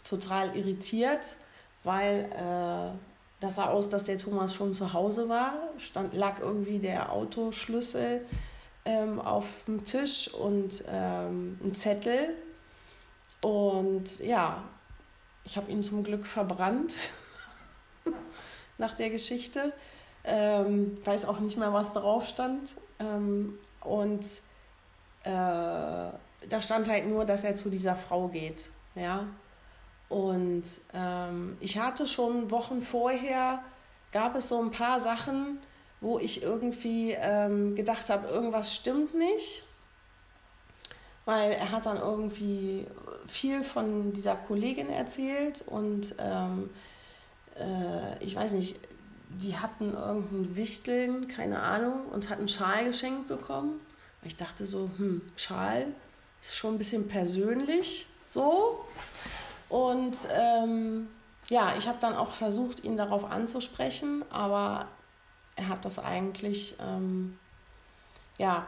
[0.03, 1.37] total irritiert,
[1.83, 2.97] weil äh,
[3.39, 5.53] das sah aus, dass der Thomas schon zu Hause war.
[5.77, 8.25] Stand, lag irgendwie der Autoschlüssel
[8.83, 12.35] ähm, auf dem Tisch und ähm, ein Zettel.
[13.41, 14.63] Und ja,
[15.43, 16.93] ich habe ihn zum Glück verbrannt
[18.77, 19.73] nach der Geschichte.
[20.23, 22.75] Ähm, weiß auch nicht mehr, was drauf stand.
[22.99, 24.25] Ähm, und
[25.23, 28.69] äh, da stand halt nur, dass er zu dieser Frau geht.
[28.95, 29.27] Ja.
[30.09, 33.63] Und ähm, ich hatte schon Wochen vorher,
[34.11, 35.59] gab es so ein paar Sachen,
[36.01, 39.63] wo ich irgendwie ähm, gedacht habe, irgendwas stimmt nicht.
[41.29, 42.87] Weil er hat dann irgendwie
[43.27, 46.71] viel von dieser Kollegin erzählt und ähm,
[47.55, 48.77] äh, ich weiß nicht,
[49.29, 53.79] die hatten irgendeinen Wichteln, keine Ahnung, und hatten einen Schal geschenkt bekommen.
[54.23, 55.85] Ich dachte so, hm, Schal
[56.41, 58.83] ist schon ein bisschen persönlich so.
[59.69, 61.09] Und ähm,
[61.51, 64.87] ja, ich habe dann auch versucht, ihn darauf anzusprechen, aber
[65.55, 67.37] er hat das eigentlich ähm,
[68.39, 68.65] ja,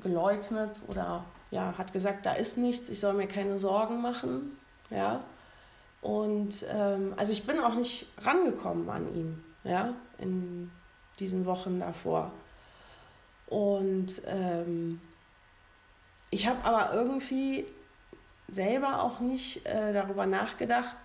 [0.00, 4.56] geleugnet oder ja, hat gesagt, da ist nichts, ich soll mir keine Sorgen machen.
[4.90, 5.22] Ja.
[6.00, 10.70] Und ähm, also ich bin auch nicht rangekommen an ihn, ja, in
[11.18, 12.32] diesen Wochen davor.
[13.46, 15.00] Und ähm,
[16.30, 17.66] ich habe aber irgendwie
[18.48, 20.96] selber auch nicht äh, darüber nachgedacht,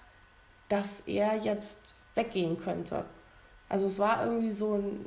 [0.70, 3.06] dass er jetzt weggehen könnte.
[3.68, 5.06] Also es war irgendwie so ein,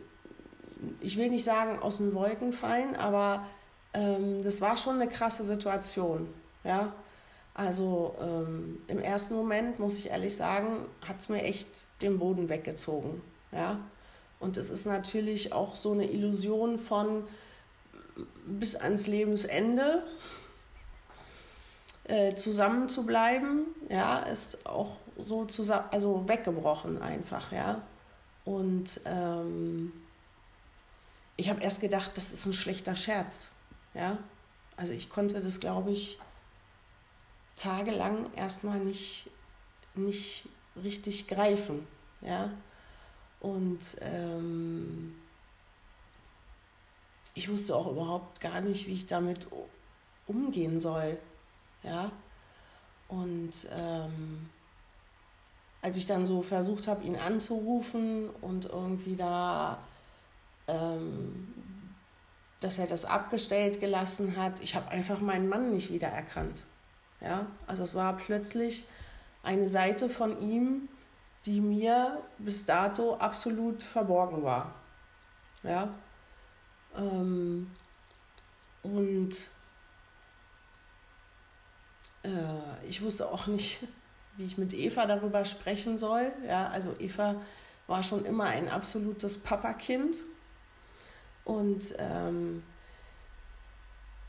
[1.00, 3.46] ich will nicht sagen aus den Wolken fallen, aber
[3.94, 6.28] ähm, das war schon eine krasse Situation.
[6.64, 6.92] Ja?
[7.54, 11.68] Also ähm, im ersten Moment, muss ich ehrlich sagen, hat es mir echt
[12.02, 13.20] den Boden weggezogen.
[13.52, 13.78] Ja?
[14.40, 17.24] Und es ist natürlich auch so eine Illusion von
[18.46, 20.04] bis ans Lebensende
[22.04, 27.82] äh, zusammen zu bleiben, ja, ist auch so zusammen, also weggebrochen einfach, ja.
[28.44, 29.92] Und ähm,
[31.36, 33.50] ich habe erst gedacht, das ist ein schlechter Scherz,
[33.98, 34.18] ja.
[34.76, 36.18] Also ich konnte das, glaube ich,
[37.56, 39.28] tagelang erstmal nicht,
[39.94, 40.48] nicht
[40.82, 41.86] richtig greifen,
[42.20, 42.50] ja.
[43.40, 45.14] Und ähm,
[47.34, 49.48] ich wusste auch überhaupt gar nicht, wie ich damit
[50.26, 51.18] umgehen soll.
[51.84, 52.10] Ja?
[53.06, 54.48] Und ähm,
[55.80, 59.78] als ich dann so versucht habe, ihn anzurufen und irgendwie da,
[60.66, 61.54] ähm,
[62.60, 66.64] dass er das abgestellt gelassen hat, ich habe einfach meinen Mann nicht wiedererkannt.
[67.20, 67.46] Ja?
[67.66, 68.86] Also es war plötzlich
[69.42, 70.88] eine Seite von ihm,
[71.46, 74.74] die mir bis dato absolut verborgen war.
[75.62, 75.94] Ja?
[76.96, 77.70] Ähm,
[78.82, 79.48] und
[82.24, 83.86] äh, ich wusste auch nicht,
[84.36, 86.32] wie ich mit Eva darüber sprechen soll.
[86.46, 87.36] Ja, also Eva
[87.86, 90.18] war schon immer ein absolutes Papakind.
[91.48, 92.62] Und ähm,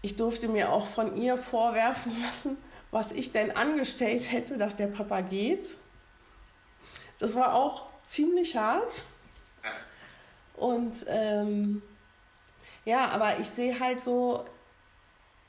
[0.02, 2.58] ich durfte mir auch von ihr vorwerfen lassen,
[2.92, 5.76] was ich denn angestellt hätte, dass der Papa geht.
[7.20, 9.04] Das war auch ziemlich hart.
[10.56, 11.82] Und ähm,
[12.86, 14.46] ja, aber ich sehe halt so,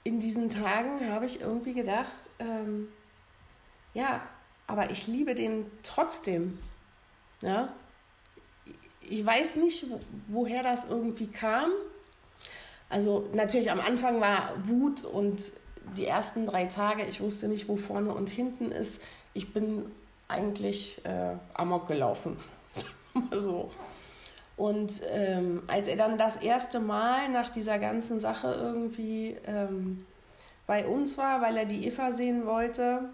[0.03, 2.89] in diesen Tagen habe ich irgendwie gedacht, ähm,
[3.95, 4.23] ja,
[4.67, 6.59] aber ich liebe den trotzdem.
[7.43, 7.73] Ja?
[9.11, 9.87] Ich weiß nicht,
[10.29, 11.73] woher das irgendwie kam.
[12.89, 15.51] Also natürlich am Anfang war Wut und
[15.97, 19.03] die ersten drei Tage, ich wusste nicht, wo vorne und hinten ist.
[19.35, 19.91] Ich bin
[20.29, 22.37] eigentlich äh, amok gelaufen.
[23.33, 23.73] so.
[24.57, 30.07] Und ähm, als er dann das erste Mal nach dieser ganzen Sache irgendwie ähm,
[30.69, 33.09] bei uns war, weil er die Eva sehen wollte,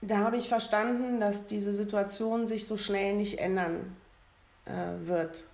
[0.00, 3.94] da habe ich verstanden, dass diese Situation sich so schnell nicht ändern
[4.66, 5.44] äh, wird.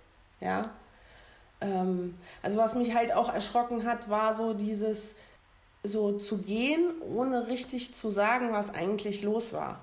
[0.41, 0.61] Ja?
[1.61, 5.15] Ähm, also was mich halt auch erschrocken hat, war so dieses
[5.83, 9.79] so zu gehen, ohne richtig zu sagen, was eigentlich los war.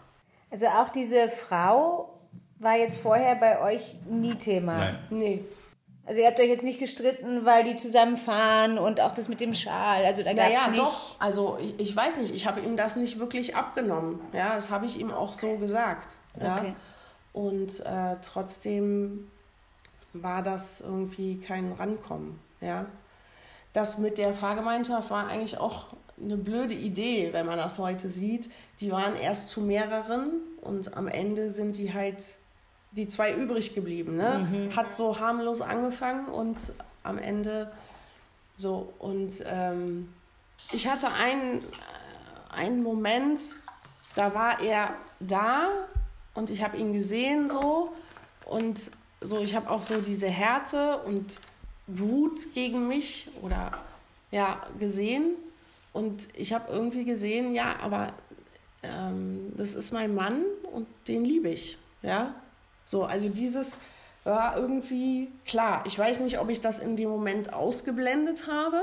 [0.51, 2.19] Also auch diese Frau
[2.59, 4.77] war jetzt vorher bei euch nie Thema.
[4.79, 4.99] Nein.
[5.11, 5.45] Nee.
[6.07, 9.55] Also ihr habt euch jetzt nicht gestritten, weil die zusammenfahren und auch das mit dem
[9.55, 10.05] Schal.
[10.05, 10.83] Also da gab es Naja, nicht.
[10.83, 11.21] doch.
[11.21, 14.19] Also ich, ich weiß nicht, ich habe ihm das nicht wirklich abgenommen.
[14.33, 16.14] Ja, das habe ich ihm auch so gesagt.
[16.40, 16.57] Ja.
[16.57, 16.75] Okay.
[17.33, 19.31] Und äh, trotzdem
[20.12, 22.38] war das irgendwie kein Rankommen.
[22.61, 22.87] Ja.
[23.73, 25.87] Das mit der Fahrgemeinschaft war eigentlich auch
[26.21, 28.51] eine blöde Idee, wenn man das heute sieht.
[28.81, 30.29] Die waren erst zu mehreren
[30.61, 32.23] und am Ende sind die halt
[32.93, 34.16] die zwei übrig geblieben.
[34.16, 34.71] Ne?
[34.77, 36.61] Hat so harmlos angefangen und
[37.05, 37.71] am Ende
[38.57, 38.93] so.
[38.99, 40.12] Und ähm,
[40.73, 41.64] ich hatte einen, äh,
[42.51, 43.40] einen Moment,
[44.16, 45.69] da war er da
[46.35, 47.93] und ich habe ihn gesehen so
[48.47, 48.90] und
[49.21, 51.40] so, ich habe auch so diese Härte und
[51.87, 53.73] Wut gegen mich oder
[54.31, 55.35] ja gesehen
[55.93, 58.12] und ich habe irgendwie gesehen, ja, aber
[58.83, 62.35] ähm, das ist mein Mann und den liebe ich, ja.
[62.87, 63.81] So, also dieses
[64.25, 65.83] war irgendwie klar.
[65.87, 68.83] Ich weiß nicht, ob ich das in dem Moment ausgeblendet habe.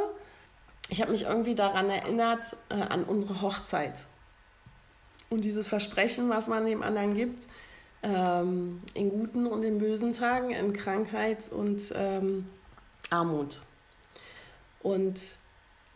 [0.89, 4.07] Ich habe mich irgendwie daran erinnert, äh, an unsere Hochzeit.
[5.29, 7.47] Und dieses Versprechen, was man dem anderen gibt,
[8.03, 12.47] ähm, in guten und in bösen Tagen, in Krankheit und ähm,
[13.09, 13.61] Armut.
[14.81, 15.35] Und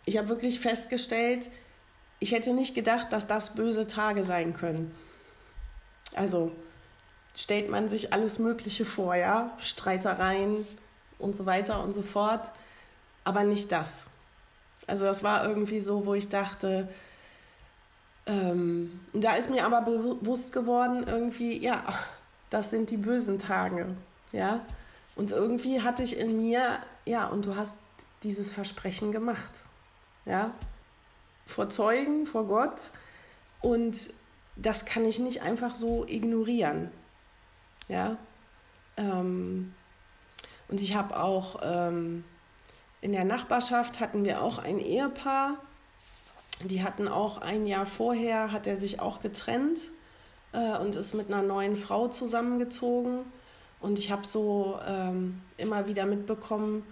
[0.06, 1.50] ich habe wirklich festgestellt,
[2.20, 4.94] ich hätte nicht gedacht, dass das böse Tage sein können.
[6.16, 6.52] Also
[7.36, 10.66] stellt man sich alles Mögliche vor, ja, Streitereien
[11.20, 12.52] und so weiter und so fort,
[13.24, 14.08] aber nicht das.
[14.88, 16.90] Also das war irgendwie so, wo ich dachte,
[18.26, 21.84] ähm, da ist mir aber bewusst geworden, irgendwie, ja,
[22.50, 23.88] das sind die bösen Tage,
[24.32, 24.62] ja.
[25.16, 27.78] Und irgendwie hatte ich in mir, ja, und du hast
[28.24, 29.64] dieses Versprechen gemacht,
[30.26, 30.52] ja,
[31.46, 32.92] vor Zeugen, vor Gott.
[33.62, 34.12] Und
[34.56, 36.92] das kann ich nicht einfach so ignorieren,
[37.88, 38.18] ja.
[38.98, 39.74] Ähm,
[40.68, 42.24] und ich habe auch ähm,
[43.02, 45.58] in der Nachbarschaft hatten wir auch ein Ehepaar,
[46.70, 49.80] die hatten auch ein Jahr vorher, hat er sich auch getrennt
[50.54, 53.20] äh, und ist mit einer neuen Frau zusammengezogen.
[53.80, 56.84] Und ich habe so ähm, immer wieder mitbekommen,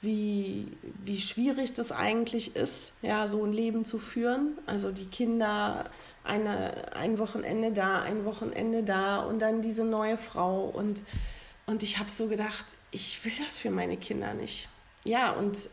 [0.00, 0.66] wie,
[1.04, 4.56] wie schwierig das eigentlich ist, ja, so ein Leben zu führen.
[4.64, 5.84] Also die Kinder
[6.24, 10.64] eine, ein Wochenende da, ein Wochenende da und dann diese neue Frau.
[10.64, 11.04] Und,
[11.66, 14.68] und ich habe so gedacht, ich will das für meine Kinder nicht.
[15.04, 15.68] Ja, und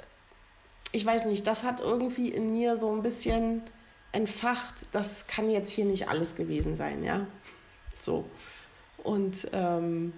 [0.97, 3.61] ich weiß nicht, das hat irgendwie in mir so ein bisschen
[4.13, 7.27] entfacht, das kann jetzt hier nicht alles gewesen sein, ja.
[7.99, 8.25] So.
[9.03, 10.11] Und ähm,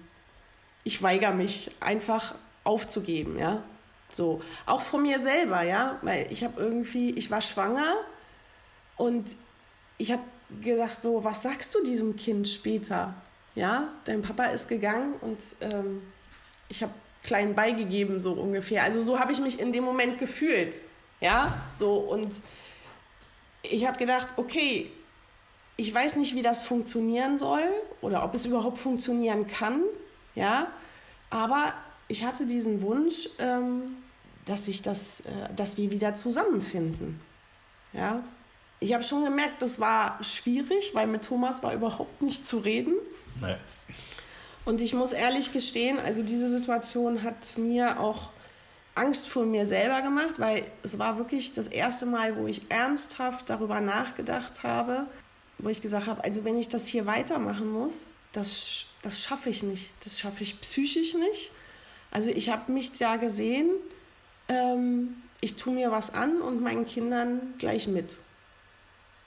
[0.82, 3.62] ich weigere mich einfach aufzugeben, ja.
[4.10, 4.40] So.
[4.64, 5.98] Auch von mir selber, ja.
[6.00, 7.96] Weil ich habe irgendwie, ich war schwanger
[8.96, 9.36] und
[9.98, 10.22] ich habe
[10.62, 13.12] gedacht, so, was sagst du diesem Kind später?
[13.54, 16.00] Ja, dein Papa ist gegangen und ähm,
[16.70, 18.82] ich habe klein beigegeben, so ungefähr.
[18.82, 20.80] Also so habe ich mich in dem Moment gefühlt.
[21.20, 22.40] Ja, so und
[23.62, 24.90] ich habe gedacht, okay,
[25.76, 27.64] ich weiß nicht, wie das funktionieren soll
[28.00, 29.82] oder ob es überhaupt funktionieren kann.
[30.34, 30.68] Ja,
[31.30, 31.74] aber
[32.08, 33.96] ich hatte diesen Wunsch, ähm,
[34.44, 37.20] dass, ich das, äh, dass wir wieder zusammenfinden.
[37.92, 38.22] Ja,
[38.78, 42.94] ich habe schon gemerkt, das war schwierig, weil mit Thomas war überhaupt nicht zu reden.
[43.40, 43.56] Nee.
[44.64, 48.30] Und ich muss ehrlich gestehen, also diese Situation hat mir auch
[48.94, 53.48] Angst vor mir selber gemacht, weil es war wirklich das erste Mal, wo ich ernsthaft
[53.48, 55.06] darüber nachgedacht habe,
[55.58, 59.62] wo ich gesagt habe, also wenn ich das hier weitermachen muss, das, das schaffe ich
[59.62, 59.94] nicht.
[60.04, 61.50] Das schaffe ich psychisch nicht.
[62.10, 63.70] Also ich habe mich da gesehen,
[64.48, 68.18] ähm, ich tue mir was an und meinen Kindern gleich mit.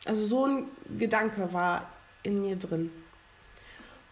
[0.06, 0.68] Also so ein
[0.98, 1.90] Gedanke war
[2.24, 2.92] in mir drin.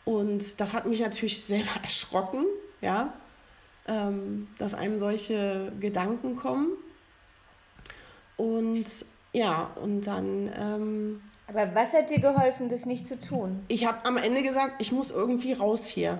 [0.06, 2.46] Und das hat mich natürlich selber erschrocken,
[2.82, 3.14] ja,
[3.88, 6.70] ähm, dass einem solche Gedanken kommen.
[8.38, 13.64] Und ja, und dann, ähm, Aber was hat dir geholfen, das nicht zu tun?
[13.68, 16.20] ich habe am Ende gesagt, ich muss irgendwie raus hier.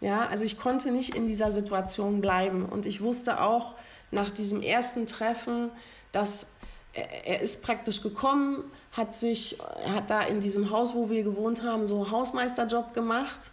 [0.00, 2.64] Ja, also ich konnte nicht in dieser Situation bleiben.
[2.66, 3.76] Und ich wusste auch
[4.10, 5.70] nach diesem ersten Treffen,
[6.10, 6.46] dass
[6.94, 11.86] er, ist praktisch gekommen, hat sich, hat da in diesem Haus, wo wir gewohnt haben,
[11.86, 13.50] so Hausmeisterjob gemacht.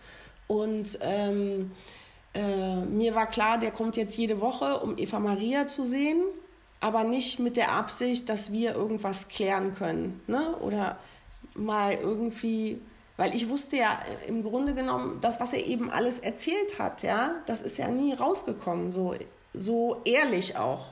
[0.47, 1.71] Und ähm,
[2.33, 6.23] äh, mir war klar, der kommt jetzt jede Woche, um Eva Maria zu sehen,
[6.79, 10.21] aber nicht mit der Absicht, dass wir irgendwas klären können.
[10.27, 10.55] Ne?
[10.57, 10.97] Oder
[11.55, 12.81] mal irgendwie,
[13.17, 17.35] weil ich wusste ja im Grunde genommen, das, was er eben alles erzählt hat, ja,
[17.45, 19.15] das ist ja nie rausgekommen, so,
[19.53, 20.87] so ehrlich auch,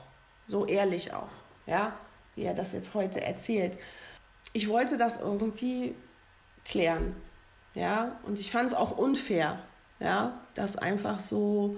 [0.46, 1.28] so ehrlich auch,
[1.66, 1.92] ja,
[2.38, 3.76] wie er das jetzt heute erzählt.
[4.52, 5.94] Ich wollte das irgendwie
[6.64, 7.16] klären,
[7.74, 9.58] ja, und ich fand es auch unfair,
[10.00, 11.76] ja, das einfach so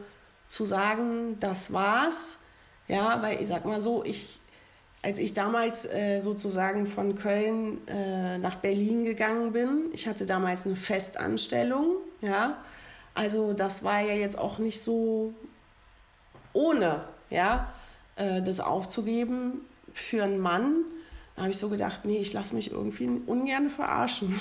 [0.49, 2.41] zu sagen, das war's.
[2.89, 4.41] Ja, weil ich sag mal so, ich,
[5.03, 10.67] als ich damals äh, sozusagen von Köln äh, nach Berlin gegangen bin, ich hatte damals
[10.67, 12.59] eine Festanstellung, ja,
[13.15, 15.33] also das war ja jetzt auch nicht so
[16.53, 17.73] ohne, ja,
[18.17, 19.61] äh, das aufzugeben
[19.93, 20.85] für einen Mann.
[21.35, 24.39] Da habe ich so gedacht, nee, ich lasse mich irgendwie ungern verarschen.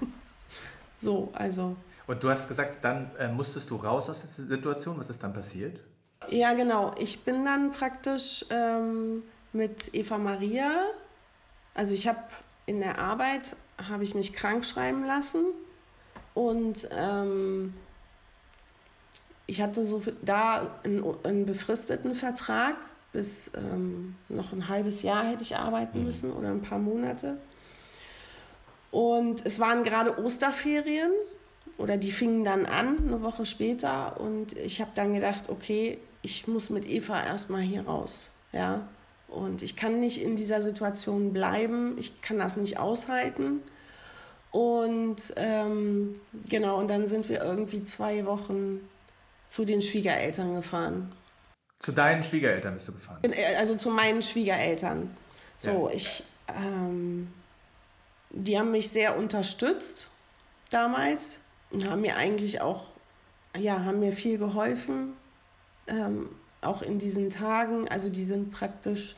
[0.98, 1.76] so, also.
[2.06, 4.98] Und du hast gesagt, dann äh, musstest du raus aus der Situation.
[4.98, 5.80] Was ist dann passiert?
[6.28, 6.94] Ja, genau.
[6.98, 10.86] Ich bin dann praktisch ähm, mit Eva Maria,
[11.74, 12.18] also ich habe
[12.66, 13.56] in der Arbeit,
[13.88, 15.44] habe ich mich krank schreiben lassen
[16.34, 17.74] und ähm,
[19.46, 22.76] ich hatte so da einen, einen befristeten Vertrag,
[23.16, 26.04] bis ähm, noch ein halbes Jahr hätte ich arbeiten mhm.
[26.04, 27.38] müssen oder ein paar Monate.
[28.90, 31.10] Und es waren gerade Osterferien
[31.78, 34.20] oder die fingen dann an, eine Woche später.
[34.20, 38.32] Und ich habe dann gedacht, okay, ich muss mit Eva erstmal hier raus.
[38.52, 38.86] Ja?
[39.28, 43.62] Und ich kann nicht in dieser Situation bleiben, ich kann das nicht aushalten.
[44.50, 48.80] Und ähm, genau, und dann sind wir irgendwie zwei Wochen
[49.48, 51.12] zu den Schwiegereltern gefahren.
[51.78, 53.20] Zu deinen Schwiegereltern bist du gefahren?
[53.22, 55.14] Äh, also zu meinen Schwiegereltern.
[55.58, 55.94] So, ja.
[55.94, 57.32] ich, ähm,
[58.30, 60.08] die haben mich sehr unterstützt
[60.70, 62.84] damals und haben mir eigentlich auch,
[63.56, 65.14] ja, haben mir viel geholfen,
[65.86, 66.28] ähm,
[66.60, 67.88] auch in diesen Tagen.
[67.88, 69.16] Also die sind praktisch,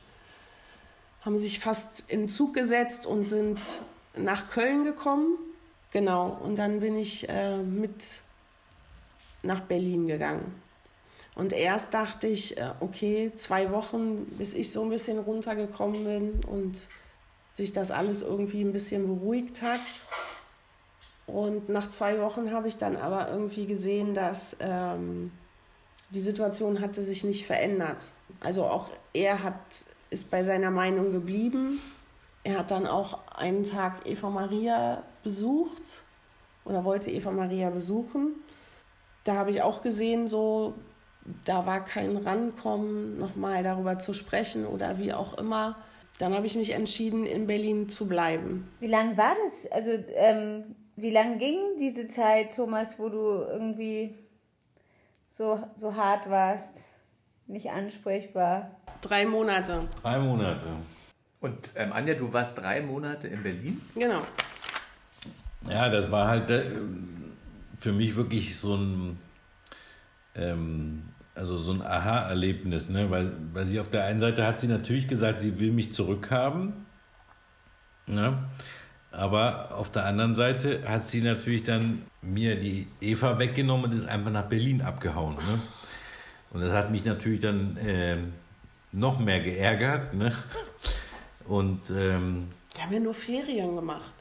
[1.24, 3.60] haben sich fast in Zug gesetzt und sind
[4.16, 5.38] nach Köln gekommen.
[5.92, 8.22] Genau, und dann bin ich äh, mit
[9.42, 10.60] nach Berlin gegangen.
[11.38, 16.40] Und erst dachte ich, äh, okay, zwei Wochen, bis ich so ein bisschen runtergekommen bin
[16.50, 16.88] und
[17.52, 19.80] sich das alles irgendwie ein bisschen beruhigt hat.
[21.28, 25.30] Und nach zwei Wochen habe ich dann aber irgendwie gesehen, dass ähm,
[26.10, 28.08] die Situation hatte sich nicht verändert.
[28.40, 29.60] Also auch er hat,
[30.10, 31.80] ist bei seiner Meinung geblieben.
[32.42, 36.02] Er hat dann auch einen Tag Eva Maria besucht
[36.64, 38.34] oder wollte Eva Maria besuchen
[39.28, 40.72] da habe ich auch gesehen, so,
[41.44, 45.76] da war kein Rankommen, nochmal darüber zu sprechen oder wie auch immer.
[46.18, 48.68] Dann habe ich mich entschieden, in Berlin zu bleiben.
[48.80, 49.70] Wie lange war das?
[49.70, 54.14] Also, ähm, wie lange ging diese Zeit, Thomas, wo du irgendwie
[55.26, 56.86] so, so hart warst,
[57.46, 58.72] nicht ansprechbar?
[59.00, 59.86] Drei Monate.
[60.02, 60.66] Drei Monate.
[61.40, 63.80] Und ähm, Anja, du warst drei Monate in Berlin?
[63.94, 64.22] Genau.
[65.68, 66.50] Ja, das war halt.
[66.50, 66.64] Äh,
[67.78, 69.18] für mich wirklich so ein,
[70.34, 71.04] ähm,
[71.38, 73.10] also so ein Aha-Erlebnis, ne?
[73.10, 76.72] weil, weil sie auf der einen Seite hat sie natürlich gesagt, sie will mich zurückhaben,
[78.06, 78.38] ne?
[79.12, 84.06] aber auf der anderen Seite hat sie natürlich dann mir die Eva weggenommen und ist
[84.06, 85.36] einfach nach Berlin abgehauen.
[85.36, 85.60] Ne?
[86.50, 88.16] Und das hat mich natürlich dann äh,
[88.90, 90.14] noch mehr geärgert.
[90.14, 90.32] Ne?
[91.46, 94.14] Und ähm, wir haben ja nur Ferien gemacht.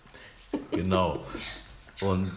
[0.71, 1.25] Genau.
[2.01, 2.31] Und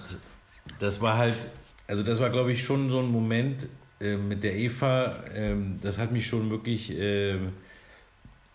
[0.78, 1.48] das war halt,
[1.86, 3.68] also das war, glaube ich, schon so ein Moment
[4.00, 7.38] äh, mit der Eva, äh, das hat mich schon wirklich äh,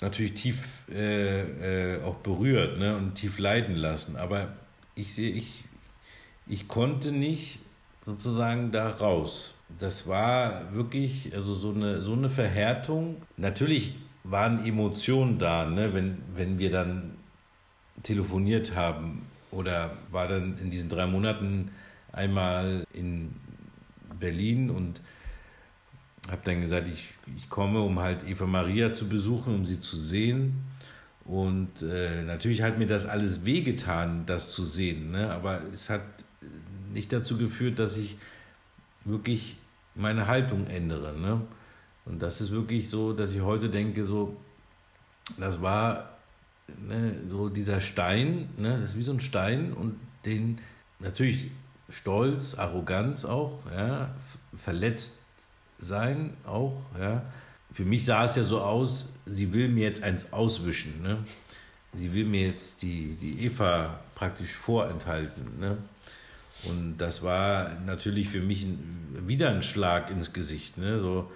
[0.02, 4.16] natürlich tief äh, äh, auch berührt ne, und tief leiden lassen.
[4.16, 4.54] Aber
[4.96, 5.64] ich sehe, ich,
[6.48, 7.60] ich konnte nicht
[8.06, 9.56] sozusagen da raus.
[9.80, 13.22] Das war wirklich also so eine, so eine Verhärtung.
[13.38, 17.16] Natürlich waren Emotionen da, ne, wenn, wenn wir dann
[18.04, 21.72] telefoniert haben oder war dann in diesen drei Monaten
[22.12, 23.34] einmal in
[24.20, 25.02] Berlin und
[26.30, 29.98] habe dann gesagt, ich, ich komme, um halt Eva Maria zu besuchen, um sie zu
[29.98, 30.64] sehen.
[31.26, 35.12] Und äh, natürlich hat mir das alles wehgetan, das zu sehen.
[35.12, 35.32] Ne?
[35.32, 36.02] Aber es hat
[36.94, 38.18] nicht dazu geführt, dass ich
[39.04, 39.58] wirklich
[39.96, 41.18] meine Haltung ändere.
[41.20, 41.42] Ne?
[42.06, 44.38] Und das ist wirklich so, dass ich heute denke, so,
[45.38, 46.14] das war
[46.88, 48.80] ne, so dieser Stein, ne?
[48.82, 50.60] das ist wie so ein Stein und den
[51.00, 51.50] natürlich
[51.90, 54.14] Stolz, Arroganz auch, ja,
[54.56, 55.25] verletzt
[55.86, 57.24] sein auch, ja.
[57.72, 61.18] Für mich sah es ja so aus, sie will mir jetzt eins auswischen, ne?
[61.94, 65.78] Sie will mir jetzt die, die Eva praktisch vorenthalten, ne?
[66.64, 71.00] Und das war natürlich für mich ein, wieder ein Schlag ins Gesicht, ne?
[71.00, 71.32] So,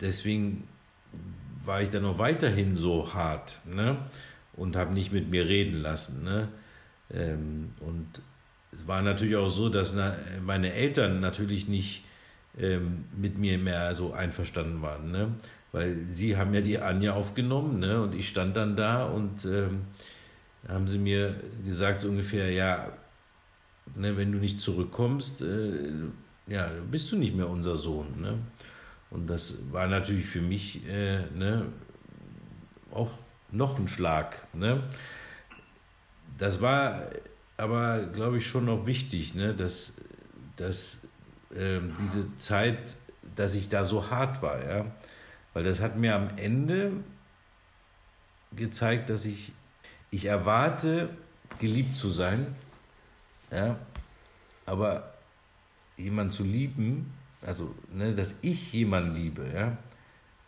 [0.00, 0.66] deswegen
[1.64, 3.96] war ich dann noch weiterhin so hart, ne?
[4.54, 6.48] Und habe nicht mit mir reden lassen, ne?
[7.12, 8.06] Ähm, und
[8.72, 9.94] es war natürlich auch so, dass
[10.44, 12.04] meine Eltern natürlich nicht
[12.58, 15.32] ähm, mit mir mehr so einverstanden waren, ne?
[15.72, 18.00] weil sie haben ja die Anja aufgenommen ne?
[18.00, 19.82] und ich stand dann da und ähm,
[20.66, 21.34] haben sie mir
[21.64, 22.92] gesagt so ungefähr, ja,
[23.94, 25.90] ne, wenn du nicht zurückkommst, äh,
[26.46, 28.20] ja, bist du nicht mehr unser Sohn.
[28.20, 28.38] Ne?
[29.10, 31.66] Und das war natürlich für mich äh, ne,
[32.92, 33.10] auch
[33.50, 34.46] noch ein Schlag.
[34.54, 34.82] Ne?
[36.38, 37.02] Das war
[37.56, 39.54] aber, glaube ich, schon noch wichtig, ne?
[39.54, 39.96] dass,
[40.56, 40.98] dass
[41.54, 42.96] äh, diese Zeit,
[43.36, 44.64] dass ich da so hart war.
[44.64, 44.84] Ja?
[45.54, 46.92] Weil das hat mir am Ende
[48.56, 49.52] gezeigt, dass ich,
[50.10, 51.10] ich erwarte,
[51.58, 52.46] geliebt zu sein,
[53.50, 53.76] ja?
[54.66, 55.14] aber
[55.96, 57.12] jemanden zu lieben,
[57.44, 59.76] also ne, dass ich jemanden liebe, ja,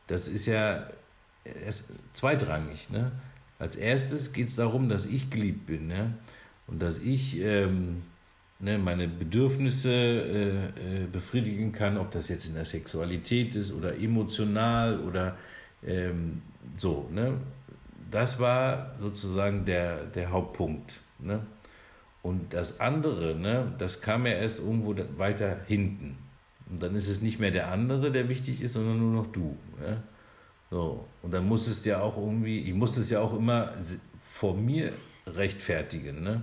[0.07, 0.87] das ist ja
[1.45, 2.91] ist zweitrangig.
[2.91, 3.13] Ne?
[3.59, 6.13] Als erstes geht es darum, dass ich geliebt bin ja?
[6.67, 8.03] und dass ich ähm,
[8.61, 13.97] ne, meine Bedürfnisse äh, äh, befriedigen kann, ob das jetzt in der Sexualität ist oder
[13.99, 15.37] emotional oder
[15.85, 16.43] ähm,
[16.77, 17.09] so.
[17.13, 17.35] Ne?
[18.11, 21.01] Das war sozusagen der, der Hauptpunkt.
[21.19, 21.41] Ne?
[22.23, 26.19] Und das andere, ne, das kam ja erst irgendwo weiter hinten.
[26.71, 29.57] Und dann ist es nicht mehr der andere, der wichtig ist, sondern nur noch du.
[29.83, 29.97] Ja?
[30.71, 31.05] So.
[31.23, 33.73] Und dann muss es ja auch irgendwie, ich muss es ja auch immer
[34.33, 34.93] vor mir
[35.27, 36.23] rechtfertigen.
[36.23, 36.43] Ne?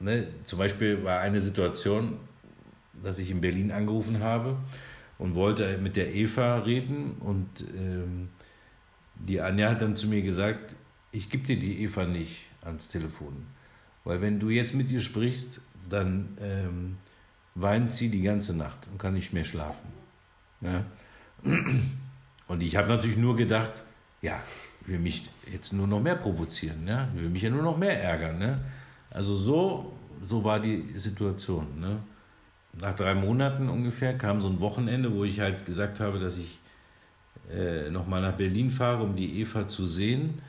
[0.00, 0.28] Ne?
[0.44, 2.16] Zum Beispiel war eine Situation,
[3.02, 4.56] dass ich in Berlin angerufen habe
[5.18, 8.30] und wollte mit der Eva reden und ähm,
[9.14, 10.74] die Anja hat dann zu mir gesagt,
[11.12, 13.46] ich gebe dir die Eva nicht ans Telefon.
[14.04, 16.96] Weil wenn du jetzt mit ihr sprichst, dann ähm,
[17.54, 19.88] weint sie die ganze Nacht und kann nicht mehr schlafen.
[20.60, 20.84] Ja?
[22.46, 23.82] Und ich habe natürlich nur gedacht,
[24.22, 24.40] ja,
[24.86, 27.08] will mich jetzt nur noch mehr provozieren, ja?
[27.14, 28.38] will mich ja nur noch mehr ärgern.
[28.38, 28.60] Ne?
[29.10, 29.92] Also so,
[30.24, 31.66] so war die Situation.
[31.80, 31.98] Ne?
[32.80, 36.58] Nach drei Monaten ungefähr kam so ein Wochenende, wo ich halt gesagt habe, dass ich
[37.52, 40.40] äh, nochmal nach Berlin fahre, um die Eva zu sehen.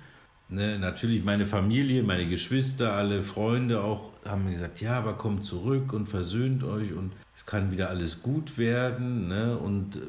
[0.50, 5.46] Ne, natürlich meine Familie, meine Geschwister, alle Freunde auch haben mir gesagt, ja, aber kommt
[5.46, 9.30] zurück und versöhnt euch und es kann wieder alles gut werden.
[9.30, 9.58] Ne?
[9.58, 10.02] Und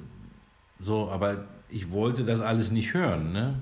[0.81, 3.33] so, aber ich wollte das alles nicht hören.
[3.33, 3.55] Ne?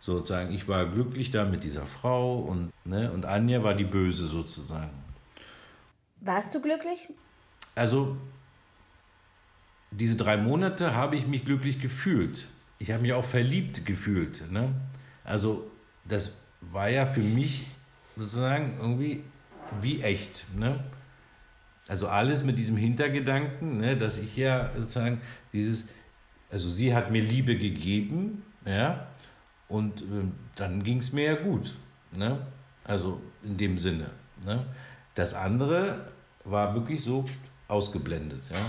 [0.00, 3.10] Sozusagen, ich war glücklich da mit dieser Frau und, ne?
[3.12, 4.90] und Anja war die Böse sozusagen.
[6.20, 7.08] Warst du glücklich?
[7.74, 8.16] Also,
[9.90, 12.46] diese drei Monate habe ich mich glücklich gefühlt.
[12.78, 14.50] Ich habe mich auch verliebt gefühlt.
[14.50, 14.74] Ne?
[15.24, 15.70] Also,
[16.04, 17.66] das war ja für mich
[18.16, 19.22] sozusagen irgendwie
[19.80, 20.46] wie echt.
[20.56, 20.82] Ne?
[21.88, 25.22] Also alles mit diesem Hintergedanken, ne, dass ich ja sozusagen
[25.54, 25.84] dieses,
[26.50, 29.06] also sie hat mir Liebe gegeben, ja,
[29.68, 30.24] und äh,
[30.56, 31.74] dann ging es mir ja gut.
[32.12, 32.38] Ne?
[32.84, 34.10] Also in dem Sinne.
[34.44, 34.64] Ne?
[35.14, 36.08] Das andere
[36.44, 37.24] war wirklich so
[37.68, 38.42] ausgeblendet.
[38.50, 38.60] Ja?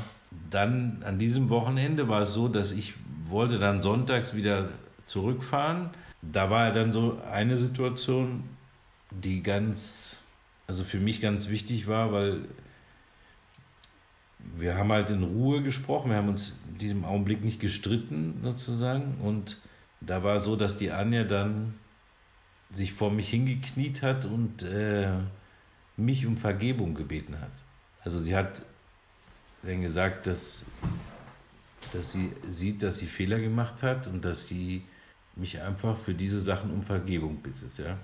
[0.50, 2.96] Dann an diesem Wochenende war es so, dass ich
[3.28, 4.70] wollte dann sonntags wieder
[5.06, 5.92] zurückfahren
[6.22, 8.44] da war dann so eine Situation,
[9.10, 10.20] die ganz,
[10.68, 12.42] also für mich ganz wichtig war, weil
[14.58, 19.16] wir haben halt in Ruhe gesprochen, wir haben uns in diesem Augenblick nicht gestritten sozusagen
[19.22, 19.58] und
[20.02, 21.76] da war so, dass die Anja dann
[22.72, 25.12] sich vor mich hingekniet hat und äh,
[25.98, 27.52] mich um Vergebung gebeten hat.
[28.04, 28.62] Also sie hat
[29.64, 30.64] dann gesagt, dass,
[31.94, 34.84] dass sie sieht, dass sie Fehler gemacht hat und dass sie
[35.36, 37.78] mich einfach für diese Sachen um Vergebung bittet.
[37.78, 37.98] Ja?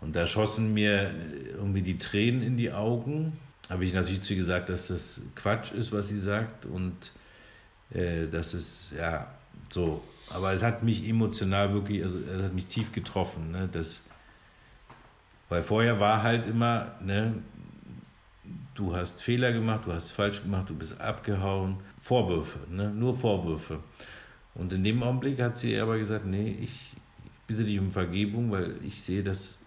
[0.00, 1.14] Und da schossen mir
[1.54, 3.38] irgendwie die Tränen in die Augen.
[3.70, 7.12] Habe ich natürlich zu ihr gesagt, dass das Quatsch ist, was sie sagt und
[7.90, 9.32] äh, dass es, ja,
[9.72, 10.02] so.
[10.30, 13.50] Aber es hat mich emotional wirklich, also es hat mich tief getroffen.
[13.50, 13.68] Ne?
[13.70, 14.02] Das,
[15.48, 17.34] weil vorher war halt immer, ne,
[18.74, 21.76] du hast Fehler gemacht, du hast falsch gemacht, du bist abgehauen.
[22.00, 22.90] Vorwürfe, ne?
[22.90, 23.80] nur Vorwürfe.
[24.54, 26.92] Und in dem Augenblick hat sie aber gesagt, nee, ich
[27.46, 29.58] bitte dich um Vergebung, weil ich sehe, dass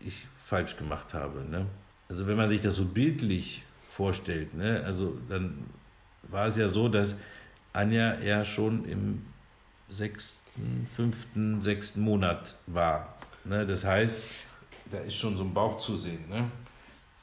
[0.00, 1.44] ich falsch gemacht habe.
[1.50, 1.66] Ne?
[2.08, 4.82] Also wenn man sich das so bildlich vorstellt, ne?
[4.84, 5.58] also dann
[6.28, 7.16] war es ja so, dass
[7.76, 9.26] Anja ja schon im
[9.88, 13.14] sechsten, fünften, sechsten Monat war.
[13.44, 13.66] Ne?
[13.66, 14.22] Das heißt,
[14.90, 16.28] da ist schon so ein Bauch zu sehen.
[16.28, 16.50] Ne?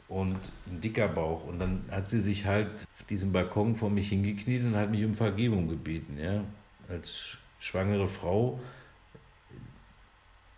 [0.08, 1.46] Und ein dicker Bauch.
[1.46, 5.04] Und dann hat sie sich halt auf diesem Balkon vor mich hingekniet und hat mich
[5.04, 6.18] um Vergebung gebeten.
[6.20, 6.44] Ja?
[6.90, 8.60] als schwangere Frau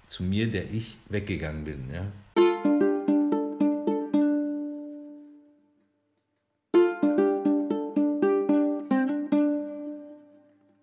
[0.10, 1.89] zu mir, der ich weggegangen bin.
[1.93, 2.06] Ja?